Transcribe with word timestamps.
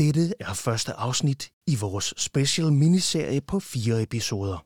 Dette 0.00 0.32
er 0.40 0.54
første 0.54 0.92
afsnit 0.92 1.50
i 1.66 1.76
vores 1.80 2.14
special 2.16 2.72
miniserie 2.72 3.40
på 3.40 3.60
fire 3.60 4.02
episoder. 4.02 4.64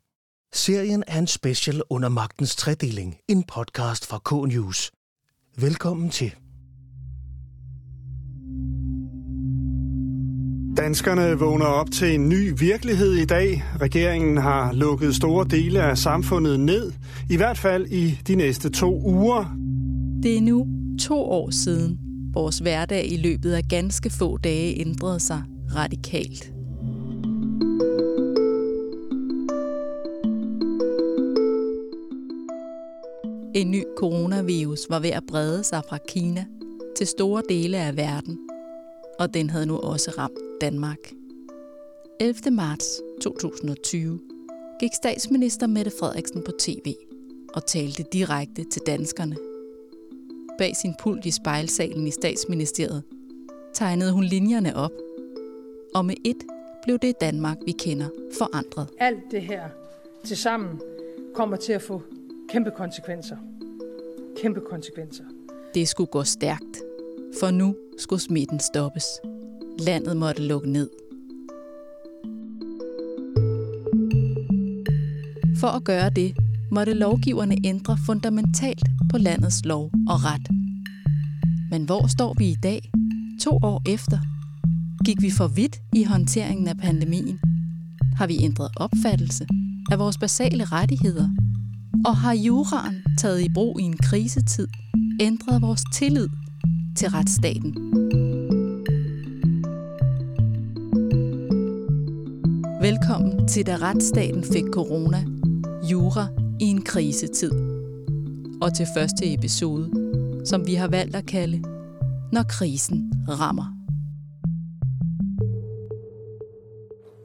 Serien 0.52 1.04
er 1.06 1.18
en 1.18 1.26
special 1.26 1.82
under 1.90 2.08
magtens 2.08 2.56
tredeling, 2.56 3.16
en 3.28 3.42
podcast 3.42 4.06
fra 4.06 4.18
K-News. 4.18 4.90
Velkommen 5.56 6.10
til. 6.10 6.34
Danskerne 10.76 11.38
vågner 11.38 11.66
op 11.66 11.90
til 11.90 12.14
en 12.14 12.28
ny 12.28 12.52
virkelighed 12.58 13.12
i 13.12 13.24
dag. 13.24 13.64
Regeringen 13.80 14.36
har 14.36 14.72
lukket 14.72 15.16
store 15.16 15.46
dele 15.50 15.82
af 15.82 15.98
samfundet 15.98 16.60
ned, 16.60 16.92
i 17.30 17.36
hvert 17.36 17.58
fald 17.58 17.86
i 17.86 18.18
de 18.26 18.34
næste 18.34 18.70
to 18.70 19.00
uger. 19.04 19.56
Det 20.22 20.36
er 20.36 20.40
nu 20.40 20.66
to 21.00 21.24
år 21.24 21.50
siden, 21.50 22.03
vores 22.34 22.58
hverdag 22.58 23.12
i 23.12 23.16
løbet 23.16 23.52
af 23.52 23.62
ganske 23.68 24.10
få 24.10 24.36
dage 24.36 24.80
ændrede 24.80 25.20
sig 25.20 25.42
radikalt. 25.74 26.52
En 33.54 33.70
ny 33.70 33.84
coronavirus 33.96 34.80
var 34.90 34.98
ved 34.98 35.10
at 35.10 35.22
brede 35.28 35.64
sig 35.64 35.82
fra 35.88 35.98
Kina 36.08 36.46
til 36.96 37.06
store 37.06 37.42
dele 37.48 37.78
af 37.78 37.96
verden, 37.96 38.38
og 39.18 39.34
den 39.34 39.50
havde 39.50 39.66
nu 39.66 39.78
også 39.78 40.10
ramt 40.18 40.38
Danmark. 40.60 40.98
11. 42.20 42.50
marts 42.50 43.00
2020 43.22 44.20
gik 44.80 44.90
statsminister 44.94 45.66
Mette 45.66 45.92
Frederiksen 46.00 46.42
på 46.42 46.52
tv 46.58 46.94
og 47.54 47.66
talte 47.66 48.04
direkte 48.12 48.64
til 48.64 48.82
danskerne. 48.86 49.53
Bag 50.58 50.76
sin 50.76 50.94
pult 50.98 51.26
i 51.26 51.30
spejlsalen 51.30 52.06
i 52.06 52.10
statsministeriet 52.10 53.02
tegnede 53.74 54.12
hun 54.12 54.24
linjerne 54.24 54.76
op, 54.76 54.90
og 55.94 56.04
med 56.04 56.14
et 56.24 56.36
blev 56.82 56.98
det 56.98 57.20
Danmark, 57.20 57.56
vi 57.66 57.72
kender, 57.72 58.08
forandret. 58.38 58.88
Alt 58.98 59.22
det 59.30 59.42
her 59.42 59.68
til 60.24 60.36
sammen 60.36 60.80
kommer 61.34 61.56
til 61.56 61.72
at 61.72 61.82
få 61.82 62.02
kæmpe 62.48 62.70
konsekvenser. 62.70 63.36
Kæmpe 64.42 64.60
konsekvenser. 64.70 65.24
Det 65.74 65.88
skulle 65.88 66.10
gå 66.10 66.22
stærkt, 66.22 66.82
for 67.40 67.50
nu 67.50 67.76
skulle 67.98 68.22
smitten 68.22 68.60
stoppes. 68.60 69.04
Landet 69.78 70.16
måtte 70.16 70.42
lukke 70.42 70.70
ned. 70.70 70.90
For 75.60 75.68
at 75.68 75.84
gøre 75.84 76.10
det, 76.10 76.36
måtte 76.70 76.94
lovgiverne 76.94 77.56
ændre 77.64 77.96
fundamentalt 78.06 78.93
på 79.14 79.18
landets 79.18 79.64
lov 79.64 79.84
og 80.08 80.24
ret. 80.24 80.48
Men 81.70 81.84
hvor 81.84 82.06
står 82.06 82.34
vi 82.38 82.46
i 82.46 82.54
dag, 82.62 82.90
to 83.40 83.58
år 83.62 83.82
efter? 83.86 84.18
Gik 85.04 85.22
vi 85.22 85.30
for 85.30 85.46
vidt 85.46 85.76
i 85.92 86.04
håndteringen 86.04 86.68
af 86.68 86.76
pandemien? 86.76 87.38
Har 88.16 88.26
vi 88.26 88.38
ændret 88.40 88.70
opfattelse 88.76 89.46
af 89.92 89.98
vores 89.98 90.18
basale 90.18 90.64
rettigheder? 90.64 91.28
Og 92.06 92.16
har 92.16 92.32
juraen 92.32 93.02
taget 93.18 93.40
i 93.40 93.48
brug 93.54 93.80
i 93.80 93.82
en 93.82 93.96
krisetid 93.96 94.68
ændret 95.20 95.62
vores 95.62 95.82
tillid 95.92 96.28
til 96.96 97.08
retsstaten? 97.08 97.74
Velkommen 102.80 103.48
til 103.48 103.66
da 103.66 103.76
retsstaten 103.76 104.44
fik 104.52 104.64
corona. 104.72 105.24
Jura 105.90 106.26
i 106.60 106.64
en 106.64 106.82
krisetid. 106.82 107.63
Og 108.60 108.74
til 108.74 108.86
første 108.96 109.34
episode, 109.34 109.90
som 110.44 110.66
vi 110.66 110.74
har 110.74 110.88
valgt 110.88 111.16
at 111.16 111.26
kalde 111.26 111.62
Når 112.32 112.42
krisen 112.48 113.12
rammer. 113.28 113.74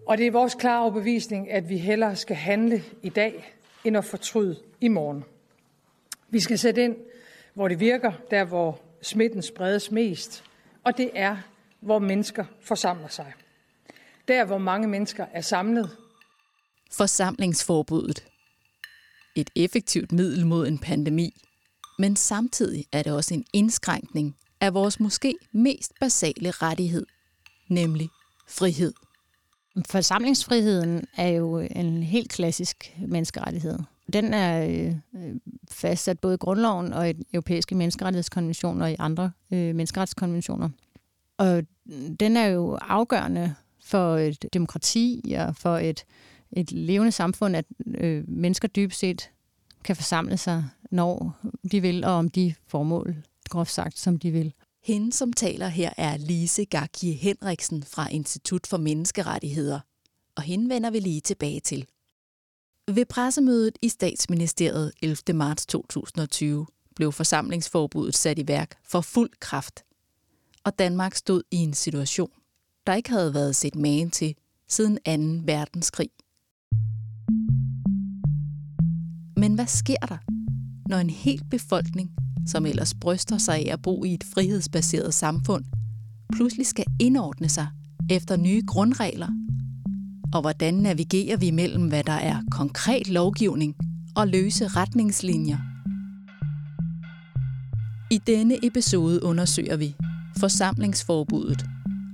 Og 0.07 0.17
det 0.17 0.27
er 0.27 0.31
vores 0.31 0.55
klare 0.55 0.81
overbevisning, 0.81 1.51
at 1.51 1.69
vi 1.69 1.77
hellere 1.77 2.15
skal 2.15 2.35
handle 2.35 2.83
i 3.03 3.09
dag, 3.09 3.53
end 3.83 3.97
at 3.97 4.05
fortryde 4.05 4.55
i 4.81 4.87
morgen. 4.87 5.23
Vi 6.29 6.39
skal 6.39 6.59
sætte 6.59 6.83
ind, 6.83 6.95
hvor 7.53 7.67
det 7.67 7.79
virker, 7.79 8.11
der 8.31 8.43
hvor 8.43 8.79
smitten 9.01 9.41
spredes 9.41 9.91
mest, 9.91 10.43
og 10.83 10.97
det 10.97 11.09
er, 11.13 11.37
hvor 11.79 11.99
mennesker 11.99 12.45
forsamler 12.61 13.07
sig. 13.07 13.33
Der, 14.27 14.45
hvor 14.45 14.57
mange 14.57 14.87
mennesker 14.87 15.25
er 15.33 15.41
samlet. 15.41 15.89
Forsamlingsforbuddet. 16.91 18.28
Et 19.35 19.49
effektivt 19.55 20.11
middel 20.11 20.45
mod 20.45 20.67
en 20.67 20.77
pandemi, 20.77 21.41
men 21.99 22.15
samtidig 22.15 22.85
er 22.91 23.03
det 23.03 23.13
også 23.13 23.33
en 23.33 23.45
indskrænkning 23.53 24.35
af 24.61 24.73
vores 24.73 24.99
måske 24.99 25.35
mest 25.51 25.91
basale 25.99 26.51
rettighed, 26.51 27.05
nemlig 27.69 28.09
frihed. 28.47 28.93
Forsamlingsfriheden 29.85 31.05
er 31.17 31.27
jo 31.27 31.59
en 31.59 32.03
helt 32.03 32.29
klassisk 32.29 32.95
menneskerettighed. 33.07 33.79
Den 34.13 34.33
er 34.33 34.67
øh, 34.67 34.95
fastsat 35.71 36.19
både 36.19 36.33
i 36.33 36.37
grundloven 36.37 36.93
og 36.93 37.09
i 37.09 37.13
den 37.13 37.25
europæiske 37.33 37.75
menneskerettighedskonvention 37.75 38.81
og 38.81 38.91
i 38.91 38.95
andre 38.99 39.31
øh, 39.51 39.75
menneskerettighedskonventioner. 39.75 40.69
Og 41.37 41.63
den 42.19 42.37
er 42.37 42.47
jo 42.47 42.77
afgørende 42.81 43.55
for 43.83 44.17
et 44.17 44.45
demokrati 44.53 45.35
og 45.37 45.55
for 45.55 45.77
et, 45.77 46.05
et 46.51 46.71
levende 46.71 47.11
samfund, 47.11 47.55
at 47.55 47.65
øh, 47.87 48.23
mennesker 48.29 48.67
dybest 48.67 48.99
set 48.99 49.31
kan 49.83 49.95
forsamle 49.95 50.37
sig, 50.37 50.65
når 50.91 51.39
de 51.71 51.81
vil, 51.81 52.03
og 52.03 52.11
om 52.11 52.29
de 52.29 52.53
formål, 52.67 53.15
groft 53.49 53.71
sagt, 53.71 53.99
som 53.99 54.19
de 54.19 54.31
vil. 54.31 54.53
Hende, 54.83 55.13
som 55.13 55.33
taler 55.33 55.67
her, 55.67 55.89
er 55.97 56.17
Lise 56.17 56.65
Gakie 56.65 57.13
Henriksen 57.13 57.83
fra 57.83 58.09
Institut 58.11 58.67
for 58.67 58.77
Menneskerettigheder, 58.77 59.79
og 60.35 60.43
hende 60.43 60.69
vender 60.69 60.89
vi 60.89 60.99
lige 60.99 61.21
tilbage 61.21 61.59
til. 61.59 61.85
Ved 62.87 63.05
pressemødet 63.05 63.77
i 63.81 63.89
statsministeriet 63.89 64.91
11. 65.01 65.17
marts 65.33 65.65
2020 65.65 66.67
blev 66.95 67.11
forsamlingsforbuddet 67.11 68.15
sat 68.15 68.39
i 68.39 68.47
værk 68.47 68.77
for 68.83 69.01
fuld 69.01 69.31
kraft, 69.39 69.83
og 70.63 70.79
Danmark 70.79 71.15
stod 71.15 71.43
i 71.51 71.57
en 71.57 71.73
situation, 71.73 72.31
der 72.87 72.93
ikke 72.93 73.09
havde 73.09 73.33
været 73.33 73.55
set 73.55 73.75
magen 73.75 74.11
til 74.11 74.35
siden 74.67 74.95
2. 74.95 75.51
verdenskrig. 75.53 76.09
Men 79.39 79.55
hvad 79.55 79.67
sker 79.67 80.05
der, 80.09 80.17
når 80.89 80.97
en 80.97 81.09
hel 81.09 81.41
befolkning, 81.51 82.11
som 82.47 82.65
ellers 82.65 82.93
bryster 82.93 83.37
sig 83.37 83.55
af 83.55 83.73
at 83.73 83.81
bo 83.81 84.03
i 84.03 84.13
et 84.13 84.23
frihedsbaseret 84.33 85.13
samfund, 85.13 85.65
pludselig 86.33 86.65
skal 86.65 86.85
indordne 86.99 87.49
sig 87.49 87.67
efter 88.09 88.37
nye 88.37 88.61
grundregler? 88.67 89.27
Og 90.33 90.41
hvordan 90.41 90.73
navigerer 90.73 91.37
vi 91.37 91.51
mellem, 91.51 91.87
hvad 91.87 92.03
der 92.03 92.13
er 92.13 92.41
konkret 92.51 93.07
lovgivning 93.07 93.75
og 94.15 94.27
løse 94.27 94.67
retningslinjer? 94.67 95.57
I 98.11 98.17
denne 98.27 98.65
episode 98.65 99.23
undersøger 99.23 99.77
vi 99.77 99.95
forsamlingsforbuddet 100.37 101.65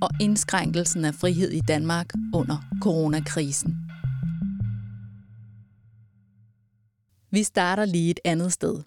og 0.02 0.09
indskrænkelsen 0.22 1.06
af 1.06 1.16
frihed 1.16 1.52
i 1.52 1.59
Danmark 1.59 2.09
under 2.34 2.58
coronakrisen. 2.81 3.84
Vi 7.35 7.44
starter 7.44 7.85
lige 7.85 8.12
et 8.12 8.19
andet 8.23 8.53
sted. 8.53 8.84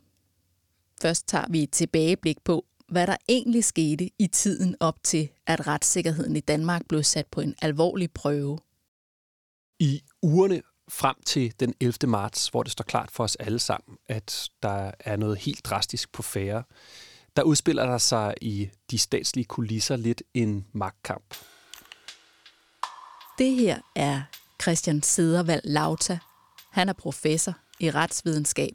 Først 1.02 1.28
tager 1.28 1.44
vi 1.50 1.62
et 1.62 1.70
tilbageblik 1.70 2.36
på, 2.44 2.64
hvad 2.88 3.06
der 3.06 3.16
egentlig 3.28 3.64
skete 3.64 4.10
i 4.18 4.26
tiden 4.26 4.76
op 4.80 5.02
til, 5.02 5.28
at 5.46 5.66
retssikkerheden 5.66 6.36
i 6.36 6.40
Danmark 6.40 6.82
blev 6.88 7.02
sat 7.02 7.26
på 7.26 7.40
en 7.40 7.54
alvorlig 7.62 8.10
prøve. 8.12 8.58
I 9.78 10.02
ugerne 10.22 10.62
frem 10.88 11.16
til 11.26 11.54
den 11.60 11.74
11. 11.80 11.94
marts, 12.06 12.48
hvor 12.48 12.62
det 12.62 12.72
står 12.72 12.82
klart 12.82 13.10
for 13.10 13.24
os 13.24 13.36
alle 13.36 13.58
sammen, 13.58 13.98
at 14.06 14.50
der 14.62 14.90
er 15.00 15.16
noget 15.16 15.38
helt 15.38 15.64
drastisk 15.64 16.12
på 16.12 16.22
færre, 16.22 16.62
der 17.36 17.42
udspiller 17.42 17.86
der 17.86 17.98
sig 17.98 18.34
i 18.40 18.70
de 18.90 18.98
statslige 18.98 19.44
kulisser 19.44 19.96
lidt 19.96 20.22
en 20.34 20.66
magtkamp. 20.72 21.34
Det 23.38 23.54
her 23.54 23.80
er 23.96 24.22
Christian 24.62 25.02
Sedervald 25.02 25.64
Lauta. 25.64 26.18
Han 26.70 26.88
er 26.88 26.92
professor 26.92 27.54
i 27.80 27.90
retsvidenskab 27.90 28.74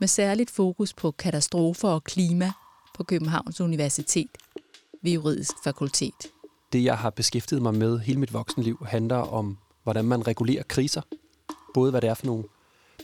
med 0.00 0.08
særligt 0.08 0.50
fokus 0.50 0.94
på 0.94 1.10
katastrofer 1.10 1.88
og 1.88 2.04
klima 2.04 2.52
på 2.94 3.04
Københavns 3.04 3.60
Universitet 3.60 4.30
ved 5.02 5.12
Juridisk 5.12 5.52
Fakultet. 5.64 6.26
Det, 6.72 6.84
jeg 6.84 6.98
har 6.98 7.10
beskæftiget 7.10 7.62
mig 7.62 7.74
med 7.74 7.98
hele 7.98 8.20
mit 8.20 8.32
voksenliv, 8.32 8.86
handler 8.88 9.16
om, 9.16 9.58
hvordan 9.82 10.04
man 10.04 10.26
regulerer 10.26 10.62
kriser. 10.62 11.02
Både 11.74 11.90
hvad 11.90 12.00
det 12.00 12.10
er 12.10 12.14
for 12.14 12.26
nogle 12.26 12.44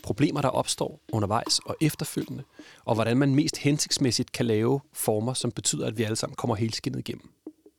problemer, 0.03 0.41
der 0.41 0.49
opstår 0.49 0.99
undervejs 1.11 1.59
og 1.59 1.75
efterfølgende, 1.81 2.43
og 2.85 2.95
hvordan 2.95 3.17
man 3.17 3.35
mest 3.35 3.57
hensigtsmæssigt 3.57 4.31
kan 4.31 4.45
lave 4.45 4.79
former, 4.93 5.33
som 5.33 5.51
betyder, 5.51 5.87
at 5.87 5.97
vi 5.97 6.03
alle 6.03 6.15
sammen 6.15 6.35
kommer 6.35 6.55
helskindet 6.55 6.99
igennem. 6.99 7.31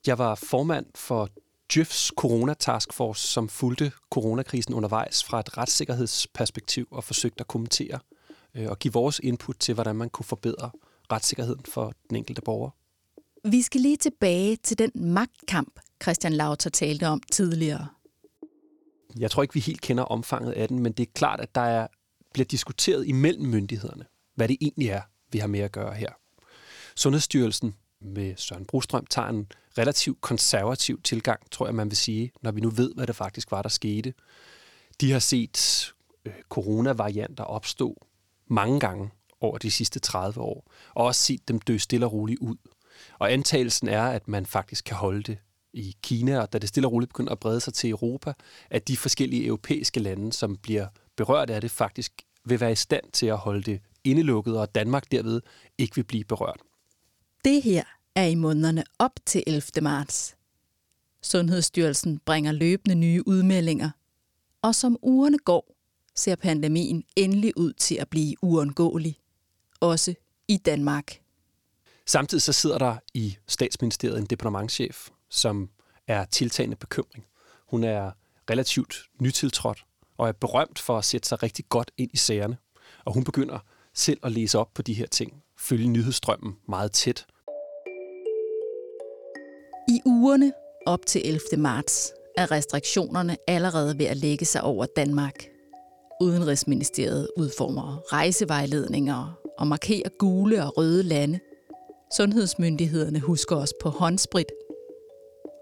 Jeg 0.07 0.19
var 0.19 0.35
formand 0.35 0.87
for 0.95 1.29
Djøfs 1.75 2.13
Corona 2.17 2.55
Task 2.55 2.93
Force, 2.93 3.29
som 3.29 3.49
fulgte 3.49 3.93
coronakrisen 4.11 4.75
undervejs 4.75 5.25
fra 5.25 5.41
et 5.41 5.59
retssikkerhedsperspektiv 5.59 6.89
og 6.91 7.05
forsøgte 7.05 7.41
at 7.41 7.47
kommentere 7.47 7.99
øh, 8.55 8.71
og 8.71 8.79
give 8.79 8.93
vores 8.93 9.21
input 9.23 9.57
til, 9.61 9.75
hvordan 9.75 9.97
man 9.97 10.11
kunne 10.11 10.25
forbedre 10.25 10.71
retssikkerheden 11.13 11.65
for 11.69 11.93
den 12.09 12.17
enkelte 12.17 12.43
borger. 12.43 12.71
Vi 13.45 13.63
skal 13.63 13.81
lige 13.81 13.97
tilbage 13.97 14.57
til 14.57 14.79
den 14.79 14.91
magtkamp, 14.95 15.81
Christian 16.03 16.33
Lauter 16.33 16.71
talte 16.71 17.09
om 17.09 17.21
tidligere. 17.33 17.87
Jeg 19.19 19.31
tror 19.31 19.43
ikke, 19.43 19.55
vi 19.55 19.61
helt 19.61 19.81
kender 19.81 20.05
omfanget 20.05 20.53
af 20.53 20.69
den, 20.69 20.79
men 20.79 20.93
det 20.93 21.09
er 21.09 21.13
klart, 21.15 21.41
at 21.41 21.55
der 21.55 21.61
er, 21.61 21.87
bliver 22.33 22.47
diskuteret 22.47 23.07
imellem 23.07 23.45
myndighederne, 23.45 24.05
hvad 24.35 24.49
det 24.49 24.57
egentlig 24.61 24.89
er, 24.89 25.03
vi 25.33 25.39
har 25.39 25.47
med 25.47 25.61
at 25.61 25.73
gøre 25.73 25.95
her. 25.95 26.11
Sundhedsstyrelsen 26.97 27.75
med 28.05 28.37
Søren 28.37 28.65
Brostrøm 28.65 29.07
tager 29.07 29.29
en 29.29 29.47
relativt 29.79 30.21
konservativ 30.21 31.03
tilgang, 31.03 31.51
tror 31.51 31.67
jeg, 31.67 31.75
man 31.75 31.91
vil 31.91 31.97
sige, 31.97 32.33
når 32.43 32.53
vi 32.53 32.61
nu 32.61 32.71
ved, 32.71 32.95
hvad 32.95 33.07
det 33.07 33.17
faktisk 33.17 33.51
var, 33.51 33.63
der 33.63 33.69
skete. 33.69 34.15
De 35.01 35.13
har 35.13 35.19
set 35.19 35.93
øh, 36.25 36.33
coronavarianter 36.49 37.45
opstå 37.45 38.07
mange 38.47 38.81
gange 38.81 39.11
over 39.41 39.59
de 39.59 39.71
sidste 39.71 40.01
30 40.01 40.41
år, 40.41 40.73
og 40.95 41.05
også 41.05 41.23
set 41.23 41.49
dem 41.49 41.61
dø 41.61 41.79
stille 41.79 42.07
og 42.07 42.13
roligt 42.13 42.41
ud. 42.41 42.57
Og 43.19 43.33
antagelsen 43.33 43.89
er, 43.89 44.03
at 44.03 44.29
man 44.29 44.47
faktisk 44.47 44.85
kan 44.85 44.97
holde 44.97 45.23
det 45.23 45.39
i 45.73 45.97
Kina, 46.03 46.41
og 46.41 46.53
da 46.53 46.59
det 46.59 46.69
stille 46.69 46.87
og 46.87 46.93
roligt 46.93 47.09
begynder 47.09 47.33
at 47.33 47.41
brede 47.41 47.61
sig 47.61 47.75
til 47.75 47.91
Europa, 47.91 48.33
at 48.71 48.89
de 48.89 48.97
forskellige 48.97 49.47
europæiske 49.47 50.01
lande, 50.01 50.33
som 50.33 50.57
bliver 50.57 50.87
berørt 51.17 51.51
af 51.51 51.61
det, 51.61 51.71
faktisk 51.71 52.13
vil 52.45 52.61
være 52.61 52.73
i 52.73 52.75
stand 52.75 53.05
til 53.13 53.27
at 53.27 53.37
holde 53.37 53.63
det 53.63 53.81
indelukket, 54.05 54.59
og 54.59 54.75
Danmark 54.75 55.13
derved 55.13 55.41
ikke 55.79 55.95
vil 55.95 56.05
blive 56.05 56.25
berørt. 56.25 56.61
Det 57.45 57.63
her 57.63 57.85
er 58.15 58.25
i 58.25 58.35
månederne 58.35 58.85
op 58.99 59.13
til 59.27 59.45
11. 59.47 59.63
marts. 59.83 60.37
Sundhedsstyrelsen 61.23 62.19
bringer 62.19 62.53
løbende 62.53 62.95
nye 62.95 63.29
udmeldinger, 63.29 63.91
og 64.63 64.75
som 64.75 64.97
ugerne 65.03 65.39
går, 65.39 65.77
ser 66.15 66.37
pandemien 66.37 67.05
endelig 67.17 67.57
ud 67.57 67.73
til 67.73 67.95
at 67.95 68.09
blive 68.09 68.37
uundgåelig, 68.43 69.19
også 69.81 70.15
i 70.49 70.57
Danmark. 70.57 71.21
Samtidig 72.07 72.43
så 72.43 72.53
sidder 72.53 72.79
der 72.79 72.97
i 73.15 73.37
statsministeriet 73.47 74.19
en 74.19 74.27
departementschef, 74.27 75.09
som 75.31 75.71
er 76.07 76.25
tiltagende 76.25 76.77
bekymring. 76.77 77.27
Hun 77.67 77.85
er 77.85 78.11
relativt 78.51 79.03
nytiltrådt 79.21 79.85
og 80.19 80.29
er 80.29 80.33
berømt 80.33 80.79
for 80.79 80.99
at 80.99 81.05
sætte 81.05 81.29
sig 81.29 81.43
rigtig 81.43 81.65
godt 81.69 81.91
ind 81.97 82.11
i 82.13 82.17
sagerne. 82.17 82.57
Og 83.05 83.15
hun 83.15 83.25
begynder 83.25 83.59
selv 83.95 84.21
at 84.23 84.33
læse 84.33 84.59
op 84.59 84.75
på 84.75 84.83
de 84.83 84.95
her 84.95 85.07
ting, 85.07 85.42
følge 85.63 85.89
nyhedsstrømmen 85.89 86.53
meget 86.69 86.93
tæt. 86.93 87.27
I 89.89 90.01
ugerne 90.07 90.53
op 90.87 91.07
til 91.07 91.23
11. 91.25 91.41
marts 91.59 92.13
er 92.37 92.51
restriktionerne 92.51 93.37
allerede 93.49 93.99
ved 93.99 94.07
at 94.07 94.17
lægge 94.17 94.45
sig 94.45 94.63
over 94.63 94.87
Danmark. 94.97 95.35
Udenrigsministeriet 96.21 97.29
udformer 97.37 98.13
rejsevejledninger 98.13 99.39
og 99.59 99.67
markerer 99.67 100.09
gule 100.19 100.65
og 100.65 100.79
røde 100.79 101.03
lande. 101.03 101.41
Sundhedsmyndighederne 102.17 103.21
husker 103.21 103.57
os 103.57 103.73
på 103.83 103.89
håndsprit. 103.89 104.53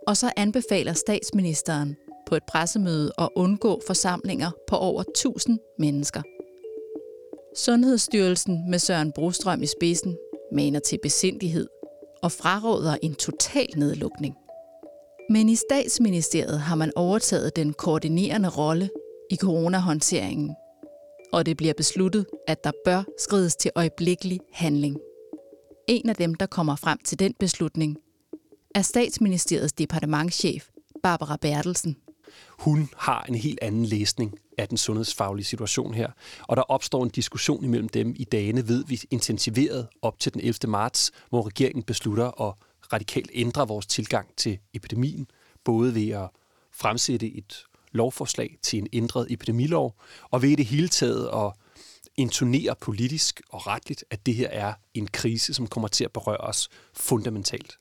Og 0.06 0.17
så 0.17 0.32
anbefaler 0.37 0.93
statsministeren 0.93 1.96
på 2.26 2.35
et 2.35 2.43
pressemøde 2.49 3.12
at 3.19 3.29
undgå 3.37 3.81
forsamlinger 3.87 4.50
på 4.69 4.76
over 4.76 5.03
1000 5.03 5.58
mennesker. 5.79 6.23
Sundhedsstyrelsen 7.56 8.70
med 8.70 8.79
Søren 8.79 9.12
Brostrøm 9.12 9.62
i 9.62 9.67
spidsen 9.67 10.17
maner 10.52 10.81
til 10.81 10.99
besindighed 11.02 11.69
og 12.23 12.32
fraråder 12.32 12.97
en 13.02 13.14
total 13.14 13.69
nedlukning. 13.76 14.35
Men 15.31 15.49
i 15.49 15.56
statsministeriet 15.56 16.61
har 16.61 16.75
man 16.75 16.93
overtaget 16.97 17.56
den 17.56 17.73
koordinerende 17.73 18.49
rolle 18.49 18.91
i 19.31 19.37
coronahåndteringen, 19.37 20.55
og 21.32 21.47
det 21.47 21.56
bliver 21.56 21.75
besluttet, 21.75 22.26
at 22.49 22.64
der 22.64 22.73
bør 22.85 23.02
skrides 23.19 23.56
til 23.56 23.70
øjeblikkelig 23.75 24.41
handling. 24.53 24.96
En 25.88 26.08
af 26.08 26.17
dem, 26.17 26.35
der 26.35 26.46
kommer 26.46 26.76
frem 26.76 26.99
til 27.05 27.19
den 27.19 27.35
beslutning, 27.41 27.96
er 28.75 28.82
statsministeriets 28.82 29.73
departementschef 29.73 30.69
Barbara 31.03 31.37
Bertelsen. 31.37 31.96
Hun 32.49 32.88
har 32.97 33.23
en 33.23 33.35
helt 33.35 33.59
anden 33.62 33.85
læsning 33.85 34.35
af 34.59 34.69
den 34.69 34.77
sundhedsfaglige 34.77 35.44
situation 35.44 35.94
her, 35.94 36.11
og 36.43 36.56
der 36.56 36.62
opstår 36.62 37.05
en 37.05 37.11
diskussion 37.11 37.65
imellem 37.65 37.88
dem 37.88 38.15
i 38.17 38.25
dagene, 38.25 38.69
ved 38.69 38.85
vi 38.85 39.00
intensiveret 39.11 39.88
op 40.03 40.19
til 40.19 40.32
den 40.35 40.41
11. 40.41 40.55
marts, 40.69 41.11
hvor 41.29 41.47
regeringen 41.47 41.82
beslutter 41.82 42.41
at 42.49 42.55
radikalt 42.93 43.31
ændre 43.35 43.69
vores 43.69 43.87
tilgang 43.87 44.29
til 44.37 44.59
epidemien, 44.75 45.27
både 45.65 45.94
ved 45.94 46.09
at 46.09 46.29
fremsætte 46.73 47.27
et 47.37 47.65
lovforslag 47.93 48.56
til 48.62 48.79
en 48.79 48.87
ændret 48.93 49.27
epidemilov, 49.31 49.94
og 50.31 50.43
ved 50.43 50.56
det 50.56 50.67
hele 50.67 50.88
taget 50.88 51.31
at 51.35 51.53
intonere 52.17 52.75
politisk 52.81 53.41
og 53.49 53.67
retligt, 53.67 54.05
at 54.11 54.27
det 54.27 54.35
her 54.35 54.49
er 54.49 54.73
en 54.94 55.06
krise, 55.06 55.55
som 55.55 55.67
kommer 55.67 55.88
til 55.88 56.05
at 56.05 56.12
berøre 56.12 56.37
os 56.37 56.69
fundamentalt. 56.94 57.79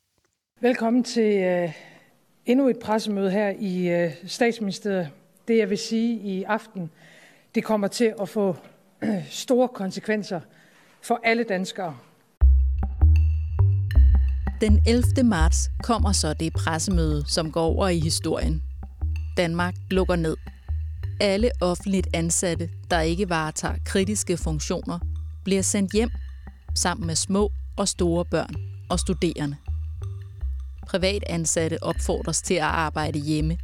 Velkommen 0.61 1.03
til 1.03 1.37
øh, 1.37 1.73
endnu 2.49 2.67
et 2.67 2.79
pressemøde 2.79 3.31
her 3.31 3.53
i 3.59 4.05
uh, 4.05 4.11
statsministeriet. 4.27 5.09
Det 5.47 5.57
jeg 5.57 5.69
vil 5.69 5.77
sige 5.77 6.19
i 6.19 6.43
aften, 6.43 6.89
det 7.55 7.63
kommer 7.63 7.87
til 7.87 8.13
at 8.21 8.29
få 8.29 8.55
store 9.29 9.67
konsekvenser 9.67 10.39
for 11.01 11.19
alle 11.23 11.43
danskere. 11.43 11.97
Den 14.61 14.81
11. 14.87 15.03
marts 15.23 15.69
kommer 15.83 16.11
så 16.11 16.33
det 16.33 16.53
pressemøde, 16.53 17.23
som 17.27 17.51
går 17.51 17.63
over 17.63 17.87
i 17.87 17.99
historien. 17.99 18.63
Danmark 19.37 19.73
lukker 19.91 20.15
ned. 20.15 20.37
Alle 21.21 21.51
offentligt 21.61 22.07
ansatte, 22.13 22.69
der 22.91 23.01
ikke 23.01 23.29
varetager 23.29 23.75
kritiske 23.85 24.37
funktioner, 24.37 24.99
bliver 25.43 25.61
sendt 25.61 25.93
hjem 25.93 26.09
sammen 26.75 27.07
med 27.07 27.15
små 27.15 27.51
og 27.77 27.87
store 27.87 28.25
børn 28.25 28.55
og 28.89 28.99
studerende 28.99 29.55
privatansatte 30.89 31.83
opfordres 31.83 32.41
til 32.41 32.53
at 32.53 32.61
arbejde 32.61 33.19
hjemme. 33.19 33.57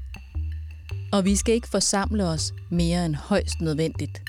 Og 1.13 1.25
vi 1.25 1.35
skal 1.35 1.53
ikke 1.53 1.67
forsamle 1.67 2.25
os 2.27 2.53
mere 2.71 3.05
end 3.05 3.15
højst 3.15 3.61
nødvendigt. 3.61 4.21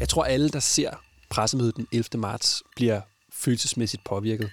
Jeg 0.00 0.08
tror, 0.08 0.24
alle, 0.24 0.48
der 0.48 0.60
ser 0.60 0.90
pressemødet 1.30 1.76
den 1.76 1.86
11. 1.92 2.04
marts, 2.20 2.62
bliver 2.76 3.00
følelsesmæssigt 3.32 4.04
påvirket. 4.04 4.50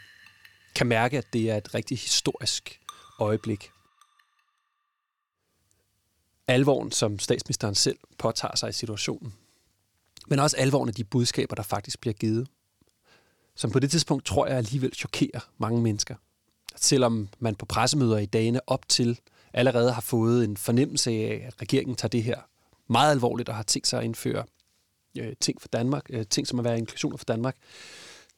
Kan 0.76 0.88
mærke, 0.88 1.18
at 1.18 1.34
det 1.34 1.52
er 1.52 1.58
et 1.58 1.74
rigtig 1.74 1.98
historisk 1.98 2.80
øjeblik 3.20 3.70
alvoren, 6.48 6.92
som 6.92 7.20
statsministeren 7.20 7.76
selv 7.76 7.98
påtager 8.18 8.56
sig 8.56 8.70
i 8.70 8.74
situationen. 8.74 9.34
Men 10.28 10.40
også 10.40 10.58
alvoren 10.58 10.90
af 10.90 10.96
de 10.96 11.04
budskaber, 11.04 11.56
der 11.56 11.64
faktisk 11.64 12.00
bliver 12.02 12.14
givet. 12.14 12.48
Som 13.56 13.72
på 13.72 13.80
det 13.80 13.92
tidspunkt, 13.92 14.26
tror 14.26 14.48
jeg 14.48 14.58
alligevel 14.58 14.94
chokerer 14.96 15.40
mange 15.58 15.82
mennesker. 15.82 16.16
Selvom 16.80 17.30
man 17.40 17.56
på 17.56 17.66
pressemøder 17.66 18.18
i 18.18 18.26
dagene 18.26 18.70
op 18.70 18.90
til 18.90 19.20
allerede 19.54 19.92
har 19.92 20.02
fået 20.02 20.44
en 20.44 20.58
fornemmelse 20.58 21.12
af, 21.12 21.44
at 21.48 21.62
regeringen 21.62 21.96
tager 21.96 22.10
det 22.10 22.24
her 22.24 22.42
meget 22.88 23.12
alvorligt 23.12 23.50
og 23.50 23.56
har 23.56 23.64
tænkt 23.64 23.88
sig 23.88 24.00
at 24.00 24.06
indføre 24.06 24.44
øh, 25.18 25.34
ting 25.40 25.62
for 25.62 25.68
Danmark, 25.68 26.06
øh, 26.10 26.26
ting 26.30 26.48
som 26.48 26.60
at 26.60 26.66
være 26.66 26.78
inklusioner 26.78 27.18
for 27.18 27.26
Danmark, 27.26 27.56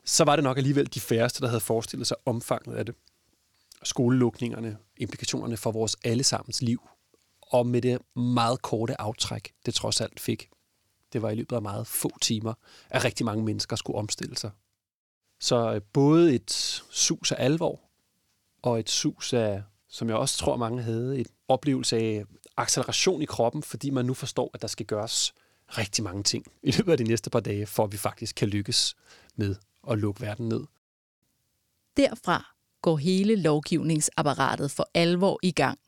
så 0.05 0.24
var 0.24 0.36
det 0.36 0.43
nok 0.43 0.58
alligevel 0.58 0.93
de 0.93 1.00
færreste, 1.00 1.41
der 1.41 1.48
havde 1.48 1.60
forestillet 1.60 2.08
sig 2.08 2.17
omfanget 2.25 2.75
af 2.75 2.86
det. 2.86 2.96
Skolelukningerne, 3.84 4.77
implikationerne 4.98 5.58
for 5.58 5.72
vores 5.72 5.98
allesammens 6.03 6.62
liv, 6.62 6.89
og 7.41 7.67
med 7.67 7.81
det 7.81 8.15
meget 8.15 8.62
korte 8.62 9.01
aftræk, 9.01 9.53
det 9.65 9.74
trods 9.74 10.01
alt 10.01 10.19
fik. 10.19 10.50
Det 11.13 11.22
var 11.22 11.29
i 11.29 11.36
løbet 11.36 11.55
af 11.55 11.62
meget 11.62 11.88
få 11.88 12.12
timer, 12.22 12.53
at 12.89 13.03
rigtig 13.05 13.25
mange 13.25 13.43
mennesker 13.43 13.75
skulle 13.75 14.00
omstille 14.00 14.38
sig. 14.38 14.51
Så 15.39 15.74
øh, 15.74 15.81
både 15.93 16.36
et 16.36 16.51
sus 16.89 17.31
af 17.31 17.46
alvor, 17.46 17.88
og 18.62 18.80
et 18.80 18.89
sus 18.89 19.34
af, 19.34 19.63
som 19.89 20.10
jeg 20.10 20.18
også 20.18 20.38
tror 20.38 20.58
mange 20.58 20.84
havde, 20.84 21.20
et 21.20 21.28
oplevelse 21.48 21.98
af 21.98 22.24
acceleration 22.58 23.22
i 23.22 23.25
kroppen, 23.25 23.63
fordi 23.63 23.89
man 23.89 24.06
nu 24.06 24.13
forstår, 24.13 24.51
at 24.54 24.62
der 24.62 24.68
skal 24.68 24.86
gøres 24.86 25.34
rigtig 25.70 26.04
mange 26.04 26.24
ting 26.24 26.46
i 26.63 26.72
løbet 26.72 26.92
af 26.92 26.98
de 26.98 27.04
næste 27.04 27.30
par 27.30 27.39
dage, 27.39 27.66
for 27.66 27.84
at 27.84 27.92
vi 27.92 27.98
faktisk 27.98 28.36
kan 28.36 28.48
lykkes 28.48 28.96
med 29.36 29.56
at 29.89 29.98
lukke 29.98 30.22
verden 30.22 30.50
ned. 30.50 30.63
Derfra 31.98 32.56
går 32.82 32.98
hele 32.98 33.36
lovgivningsapparatet 33.36 34.72
for 34.72 34.89
alvor 34.94 35.39
i 35.44 35.51
gang. 35.51 35.80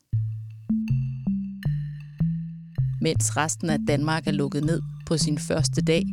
mens 3.02 3.38
resten 3.38 3.70
af 3.70 3.80
Danmark 3.88 4.28
er 4.28 4.32
lukket 4.32 4.64
ned 4.64 4.82
på 5.06 5.18
sin 5.18 5.38
første 5.38 5.82
dag, 5.82 6.04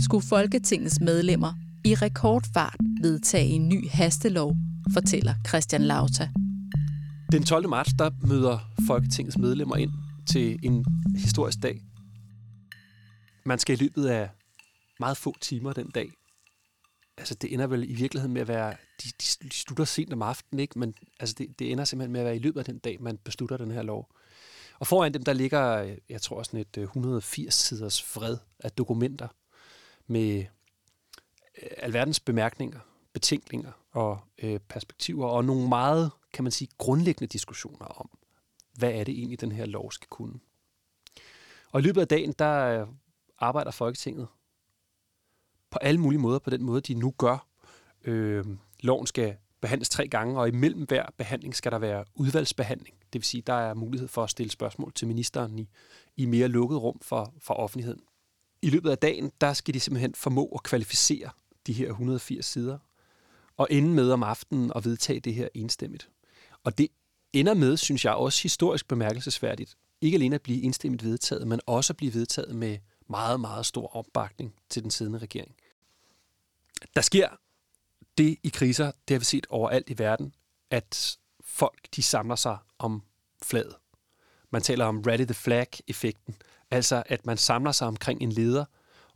skulle 0.00 0.26
Folketingets 0.26 1.00
medlemmer 1.00 1.52
i 1.84 1.94
rekordfart 1.94 2.76
vedtage 3.02 3.46
en 3.46 3.68
ny 3.68 3.88
hastelov, 3.90 4.56
fortæller 4.94 5.34
Christian 5.48 5.82
Lauta. 5.82 6.28
Den 7.32 7.44
12. 7.44 7.68
marts 7.68 7.90
der 7.98 8.10
møder 8.26 8.58
Folketingets 8.86 9.38
medlemmer 9.38 9.76
ind 9.76 9.92
til 10.26 10.58
en 10.62 10.84
historisk 11.16 11.62
dag. 11.62 11.82
Man 13.44 13.58
skal 13.58 13.80
i 13.80 13.82
løbet 13.84 14.06
af 14.06 14.28
meget 15.00 15.16
få 15.16 15.34
timer 15.40 15.72
den 15.72 15.90
dag. 15.90 16.10
Altså 17.18 17.34
det 17.34 17.52
ender 17.52 17.66
vel 17.66 17.90
i 17.90 17.94
virkeligheden 17.94 18.32
med 18.32 18.40
at 18.40 18.48
være, 18.48 18.74
de, 19.02 19.08
de 19.42 19.50
slutter 19.50 19.84
sent 19.84 20.12
om 20.12 20.22
aftenen, 20.22 20.60
ikke? 20.60 20.78
men 20.78 20.94
altså 21.20 21.34
det, 21.38 21.58
det 21.58 21.72
ender 21.72 21.84
simpelthen 21.84 22.12
med 22.12 22.20
at 22.20 22.26
være 22.26 22.36
i 22.36 22.38
løbet 22.38 22.60
af 22.60 22.64
den 22.64 22.78
dag, 22.78 23.02
man 23.02 23.18
beslutter 23.24 23.56
den 23.56 23.70
her 23.70 23.82
lov. 23.82 24.08
Og 24.78 24.86
foran 24.86 25.14
dem, 25.14 25.22
der 25.22 25.32
ligger, 25.32 25.96
jeg 26.08 26.22
tror 26.22 26.42
sådan 26.42 26.60
et 26.60 26.78
øh, 26.78 26.88
180-siders 26.88 28.02
fred 28.02 28.36
af 28.60 28.72
dokumenter 28.72 29.28
med 30.06 30.44
øh, 31.62 31.70
alverdens 31.76 32.20
bemærkninger, 32.20 32.80
betænkninger 33.12 33.72
og 33.92 34.20
øh, 34.42 34.60
perspektiver, 34.68 35.26
og 35.26 35.44
nogle 35.44 35.68
meget 35.68 36.10
kan 36.32 36.44
man 36.44 36.52
sige, 36.52 36.68
grundlæggende 36.78 37.32
diskussioner 37.32 37.86
om, 37.86 38.10
hvad 38.74 38.92
er 38.92 39.04
det 39.04 39.14
egentlig, 39.14 39.40
den 39.40 39.52
her 39.52 39.66
lov 39.66 39.92
skal 39.92 40.08
kunne. 40.08 40.40
Og 41.72 41.80
i 41.80 41.82
løbet 41.82 42.00
af 42.00 42.08
dagen, 42.08 42.34
der 42.38 42.80
øh, 42.80 42.86
arbejder 43.38 43.70
Folketinget 43.70 44.28
på 45.70 45.78
alle 45.78 46.00
mulige 46.00 46.20
måder, 46.20 46.38
på 46.38 46.50
den 46.50 46.62
måde, 46.62 46.80
de 46.80 46.94
nu 46.94 47.14
gør. 47.18 47.46
Øh, 48.04 48.44
loven 48.80 49.06
skal 49.06 49.36
behandles 49.60 49.88
tre 49.88 50.08
gange, 50.08 50.40
og 50.40 50.48
imellem 50.48 50.82
hver 50.82 51.06
behandling 51.16 51.56
skal 51.56 51.72
der 51.72 51.78
være 51.78 52.04
udvalgsbehandling. 52.14 52.96
Det 53.12 53.18
vil 53.18 53.24
sige, 53.24 53.42
der 53.42 53.52
er 53.52 53.74
mulighed 53.74 54.08
for 54.08 54.24
at 54.24 54.30
stille 54.30 54.50
spørgsmål 54.50 54.92
til 54.92 55.08
ministeren 55.08 55.58
i, 55.58 55.68
i 56.16 56.26
mere 56.26 56.48
lukket 56.48 56.82
rum 56.82 57.00
for, 57.02 57.34
for 57.38 57.54
offentligheden. 57.54 58.02
I 58.62 58.70
løbet 58.70 58.90
af 58.90 58.98
dagen, 58.98 59.32
der 59.40 59.52
skal 59.52 59.74
de 59.74 59.80
simpelthen 59.80 60.14
formå 60.14 60.46
at 60.46 60.62
kvalificere 60.62 61.30
de 61.66 61.72
her 61.72 61.88
180 61.88 62.46
sider, 62.46 62.78
og 63.60 63.68
ende 63.70 63.88
med 63.88 64.10
om 64.10 64.22
aftenen 64.22 64.72
at 64.76 64.84
vedtage 64.84 65.20
det 65.20 65.34
her 65.34 65.48
enstemmigt. 65.54 66.08
Og 66.64 66.78
det 66.78 66.88
ender 67.32 67.54
med, 67.54 67.76
synes 67.76 68.04
jeg, 68.04 68.14
også 68.14 68.42
historisk 68.42 68.88
bemærkelsesværdigt, 68.88 69.76
ikke 70.00 70.14
alene 70.14 70.34
at 70.34 70.42
blive 70.42 70.62
enstemmigt 70.62 71.04
vedtaget, 71.04 71.48
men 71.48 71.60
også 71.66 71.92
at 71.92 71.96
blive 71.96 72.14
vedtaget 72.14 72.54
med 72.54 72.78
meget, 73.08 73.40
meget 73.40 73.66
stor 73.66 73.96
opbakning 73.96 74.54
til 74.68 74.82
den 74.82 74.90
siddende 74.90 75.18
regering. 75.18 75.54
Der 76.94 77.00
sker 77.00 77.28
det 78.18 78.36
i 78.42 78.48
kriser, 78.48 78.92
det 79.08 79.14
har 79.14 79.18
vi 79.18 79.24
set 79.24 79.46
overalt 79.50 79.90
i 79.90 79.98
verden, 79.98 80.34
at 80.70 81.18
folk 81.40 81.88
de 81.96 82.02
samler 82.02 82.36
sig 82.36 82.58
om 82.78 83.02
flaget. 83.42 83.74
Man 84.50 84.62
taler 84.62 84.84
om 84.84 85.02
rally 85.06 85.24
the 85.24 85.34
flag-effekten, 85.34 86.34
altså 86.70 87.02
at 87.06 87.26
man 87.26 87.36
samler 87.36 87.72
sig 87.72 87.88
omkring 87.88 88.22
en 88.22 88.32
leder 88.32 88.64